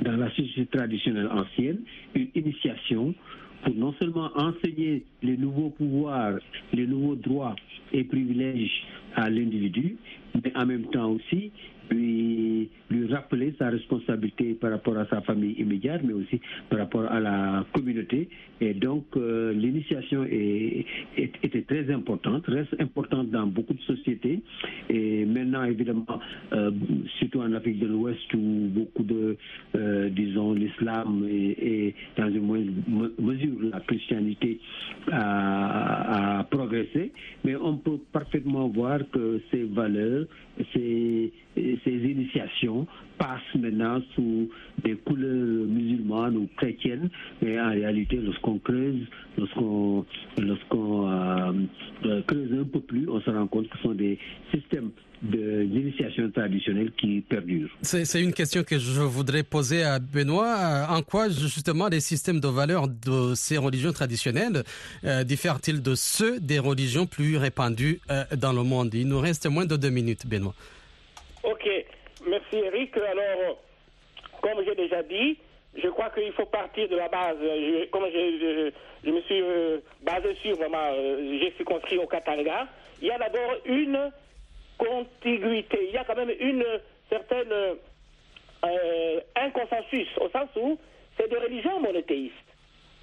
dans 0.00 0.16
la 0.16 0.30
société 0.30 0.66
traditionnelle 0.66 1.28
ancienne 1.28 1.80
une 2.14 2.28
initiation 2.34 3.14
pour 3.64 3.74
non 3.74 3.94
seulement 4.00 4.30
enseigner 4.34 5.04
les 5.22 5.36
nouveaux 5.36 5.70
pouvoirs, 5.70 6.38
les 6.72 6.86
nouveaux 6.86 7.14
droits 7.14 7.54
et 7.92 8.04
privilèges 8.04 8.84
à 9.14 9.30
l'individu, 9.30 9.96
mais 10.42 10.52
en 10.56 10.66
même 10.66 10.86
temps 10.86 11.10
aussi 11.12 11.52
lui, 11.92 12.68
rappeler 13.10 13.52
sa 13.58 13.70
responsabilité 13.70 14.54
par 14.54 14.70
rapport 14.70 14.96
à 14.96 15.06
sa 15.06 15.20
famille 15.22 15.54
immédiate, 15.58 16.02
mais 16.04 16.12
aussi 16.12 16.40
par 16.70 16.78
rapport 16.80 17.04
à 17.04 17.20
la 17.20 17.64
communauté. 17.72 18.28
Et 18.60 18.74
donc, 18.74 19.04
euh, 19.16 19.52
l'initiation 19.52 20.24
était 20.24 21.62
très 21.62 21.90
importante, 21.92 22.46
reste 22.46 22.74
importante 22.80 23.30
dans 23.30 23.46
beaucoup 23.46 23.74
de 23.74 23.80
sociétés. 23.82 24.40
Et 24.88 25.24
maintenant, 25.24 25.64
évidemment, 25.64 26.06
euh, 26.52 26.70
surtout 27.18 27.40
en 27.40 27.52
Afrique 27.52 27.78
de 27.80 27.86
l'Ouest, 27.86 28.32
où 28.34 28.68
beaucoup 28.70 29.02
de, 29.02 29.36
euh, 29.76 30.08
disons, 30.10 30.52
l'islam 30.52 31.26
et, 31.28 31.94
dans 32.16 32.28
une 32.28 32.40
moindre 32.40 32.72
me- 32.88 33.14
mesure 33.20 33.58
la 33.72 33.80
christianité 33.80 34.58
a, 35.10 36.38
a 36.38 36.44
progressé, 36.44 37.12
mais 37.44 37.56
on 37.56 37.76
peut 37.76 37.98
parfaitement 38.12 38.68
voir 38.68 39.00
que 39.10 39.40
ces 39.50 39.64
valeurs, 39.64 40.26
ces, 40.72 41.32
ces 41.56 41.92
initiations 42.10 42.86
passent 43.18 43.40
maintenant 43.58 44.00
sous 44.14 44.48
des 44.82 44.94
couleurs 44.96 45.66
musulmanes 45.66 46.36
ou 46.36 46.48
chrétiennes, 46.56 47.08
mais 47.42 47.60
en 47.60 47.70
réalité, 47.70 48.16
lorsqu'on 48.16 48.58
creuse, 48.58 49.00
lorsqu'on 49.36 50.04
euh, 51.10 51.52
euh, 52.06 52.22
creuse 52.26 52.50
un 52.60 52.64
peu 52.64 52.80
plus, 52.80 53.08
on 53.08 53.20
se 53.20 53.30
rend 53.30 53.46
compte 53.46 53.68
que 53.68 53.76
ce 53.76 53.82
sont 53.82 53.94
des 53.94 54.18
systèmes 54.52 54.90
de- 55.22 55.64
d'initiation 55.64 56.30
traditionnelle 56.30 56.90
qui 56.98 57.20
perdurent. 57.20 57.68
C'est 57.82 58.20
une 58.22 58.32
question 58.32 58.64
que 58.64 58.78
je 58.78 59.00
voudrais 59.02 59.42
poser 59.44 59.84
à 59.84 59.98
Benoît. 59.98 60.56
Euh, 60.58 60.94
En 60.96 61.02
quoi 61.02 61.28
justement 61.28 61.88
les 61.88 62.00
systèmes 62.00 62.40
de 62.40 62.48
valeurs 62.48 62.88
de 62.88 63.34
ces 63.34 63.56
religions 63.58 63.92
traditionnelles 63.92 64.62
diffèrent-ils 65.24 65.80
de 65.82 65.94
ceux 65.94 66.40
des 66.40 66.58
religions 66.58 67.06
plus 67.06 67.36
répandues 67.36 68.00
dans 68.36 68.52
le 68.52 68.62
monde? 68.62 68.94
Il 68.94 69.06
nous 69.08 69.20
reste 69.20 69.46
moins 69.48 69.66
de 69.66 69.76
deux 69.76 69.90
minutes, 69.90 70.26
Benoît. 70.26 70.54
Ok, 71.42 71.68
merci 72.26 72.56
Eric. 72.56 72.96
Alors, 72.96 73.58
comme 74.40 74.64
j'ai 74.64 74.74
déjà 74.74 75.02
dit, 75.02 75.38
je 75.74 75.88
crois 75.88 76.10
qu'il 76.10 76.32
faut 76.32 76.46
partir 76.46 76.88
de 76.88 76.96
la 76.96 77.08
base. 77.08 77.36
Je- 77.40 77.86
comme 77.86 78.04
je, 78.06 78.72
je- 79.04 79.10
me 79.10 79.20
suis 79.22 79.40
euh, 79.42 79.78
basé 80.02 80.34
sur 80.42 80.56
vraiment, 80.56 80.92
euh, 80.92 81.38
j'ai 81.40 81.52
circonscrit 81.56 81.98
au 81.98 82.06
Katanga, 82.06 82.68
il 83.00 83.08
y 83.08 83.10
a 83.10 83.18
d'abord 83.18 83.56
une 83.64 84.12
contiguïté, 84.78 85.86
il 85.88 85.94
y 85.94 85.96
a 85.98 86.04
quand 86.04 86.16
même 86.16 86.32
une 86.38 86.64
certaine 87.10 87.52
euh, 88.64 89.20
un 89.36 89.50
consensus 89.50 90.08
au 90.20 90.28
sens 90.30 90.48
où 90.56 90.78
c'est 91.16 91.28
de 91.30 91.36
religion 91.36 91.80
monothéiste. 91.80 92.34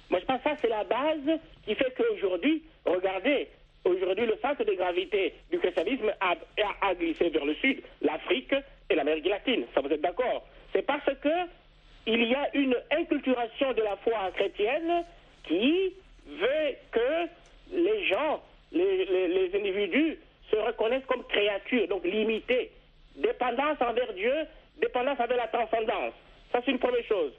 Moi, 0.08 0.20
je 0.20 0.24
pense 0.24 0.38
que 0.42 0.48
ça, 0.50 0.56
c'est 0.60 0.68
la 0.68 0.84
base 0.84 1.38
qui 1.64 1.74
fait 1.74 1.92
qu'aujourd'hui, 1.96 2.62
regardez, 2.86 3.48
aujourd'hui, 3.84 4.26
le 4.26 4.36
centre 4.42 4.64
de 4.64 4.72
gravité 4.74 5.34
du 5.50 5.58
christianisme 5.58 6.12
a, 6.20 6.94
glissé 6.94 7.28
vers 7.30 7.44
le 7.44 7.54
sud, 7.54 7.82
l'Afrique 8.02 8.54
et 8.88 8.94
l'Amérique 8.94 9.26
latine. 9.26 9.64
Ça, 9.74 9.80
vous 9.80 9.92
êtes 9.92 10.00
d'accord? 10.00 10.46
C'est 10.72 10.82
parce 10.82 11.04
que 11.04 11.28
il 12.06 12.24
y 12.24 12.34
a 12.34 12.48
une 12.54 12.76
inculturation 12.90 13.72
de 13.72 13.82
la 13.82 13.96
foi 13.96 14.30
chrétienne 14.34 15.04
qui 15.44 15.92
veut 16.26 16.74
que 16.90 17.28
les 17.72 18.04
gens, 18.06 18.42
les, 18.72 19.50
individus 19.54 20.18
se 20.50 20.56
reconnaissent 20.56 21.06
comme 21.06 21.24
créatures, 21.24 21.88
donc 21.88 22.04
limitées. 22.04 22.70
Dépendance 23.16 23.76
envers 23.80 24.12
Dieu, 24.14 24.32
dépendance 24.80 25.20
envers 25.20 25.36
la 25.36 25.48
transcendance. 25.48 26.14
Ça, 26.52 26.60
c'est 26.64 26.70
une 26.70 26.78
première 26.78 27.04
chose. 27.04 27.32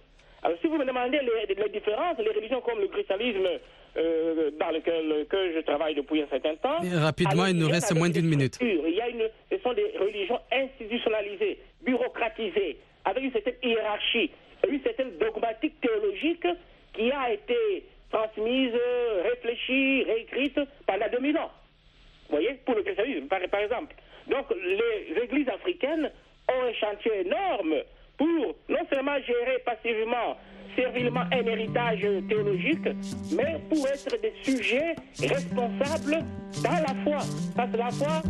Alors, 0.44 0.58
si 0.62 0.68
vous 0.68 0.78
me 0.78 0.86
demandez 0.86 1.20
les, 1.20 1.54
les 1.54 1.70
différences, 1.70 2.18
les 2.18 2.32
religions 2.32 2.62
comme 2.62 2.80
le 2.80 2.88
christianisme, 2.88 3.48
euh, 3.98 4.52
dans 4.60 4.72
lequel 4.72 5.26
que 5.30 5.54
je 5.54 5.60
travaille 5.62 5.96
depuis 5.96 6.22
un 6.22 6.28
certain 6.28 6.56
temps. 6.56 6.82
Et 6.84 6.96
rapidement, 6.98 7.46
il 7.46 7.58
nous 7.58 7.68
reste 7.70 7.94
moins 7.94 8.10
d'une 8.10 8.28
minute. 8.28 8.58
Il 8.62 8.94
y 8.96 9.02
a 9.02 9.10
une, 9.10 9.28
ce 9.52 9.58
sont 9.60 9.74
des 9.74 9.92
religions 10.00 10.40
institutionnalisées, 10.52 11.60
bureaucratisées, 11.84 12.78
avec 13.06 13.24
une 13.24 13.32
certaine 13.32 13.56
hiérarchie, 13.64 14.32
une 14.70 14.82
certaine 14.82 15.18
dogmatique 15.18 15.80
théologique 15.82 16.46
qui 16.94 17.12
a 17.12 17.34
été 17.34 17.84
transmise, 18.12 18.74
réfléchie, 19.24 20.04
réécrite 20.04 20.60
pendant 20.86 21.10
2000 21.12 21.38
ans. 21.38 21.52
Vous 22.30 22.38
voyez, 22.38 22.54
pour 22.66 22.76
le 22.76 22.84
christianisme, 22.84 23.28
par, 23.28 23.40
par 23.50 23.60
exemple. 23.62 23.96
Donc, 24.28 24.46
les 24.52 25.22
églises 25.24 25.50
africaines 25.50 26.12
ont 26.50 26.64
un 26.64 26.74
chantier 26.74 27.22
énorme 27.26 27.76
pour 28.22 28.56
non 28.70 28.86
seulement 28.88 29.18
gérer 29.26 29.58
passivement, 29.66 30.38
servilement 30.76 31.24
un 31.32 31.44
héritage 31.44 32.06
théologique, 32.30 32.88
mais 33.32 33.60
pour 33.68 33.88
être 33.88 34.22
des 34.22 34.34
sujets 34.44 34.94
responsables 35.20 36.24
dans 36.64 36.72
la 36.72 37.04
foi. 37.04 37.26
Parce 37.56 37.72
que 37.72 37.78
la 37.78 37.90
foi, 37.90 38.22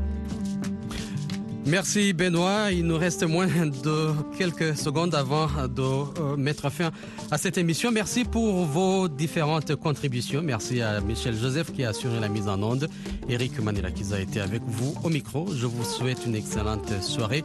Merci 1.63 2.13
Benoît. 2.13 2.71
Il 2.71 2.87
nous 2.87 2.97
reste 2.97 3.23
moins 3.23 3.45
de 3.45 4.13
quelques 4.35 4.75
secondes 4.75 5.13
avant 5.13 5.45
de 5.67 5.81
euh, 6.19 6.35
mettre 6.35 6.71
fin 6.71 6.89
à 7.29 7.37
cette 7.37 7.55
émission. 7.59 7.91
Merci 7.91 8.25
pour 8.25 8.65
vos 8.65 9.07
différentes 9.07 9.75
contributions. 9.75 10.41
Merci 10.41 10.81
à 10.81 10.99
Michel 11.01 11.35
Joseph 11.35 11.71
qui 11.71 11.83
a 11.83 11.89
assuré 11.89 12.19
la 12.19 12.29
mise 12.29 12.47
en 12.47 12.63
onde. 12.63 12.89
Eric 13.29 13.59
Manila 13.59 13.91
qui 13.91 14.11
a 14.11 14.19
été 14.19 14.41
avec 14.41 14.63
vous 14.65 14.95
au 15.03 15.09
micro. 15.09 15.53
Je 15.53 15.67
vous 15.67 15.83
souhaite 15.83 16.25
une 16.25 16.33
excellente 16.33 16.99
soirée 17.03 17.43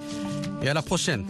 et 0.62 0.68
à 0.70 0.72
la 0.72 0.82
prochaine. 0.82 1.26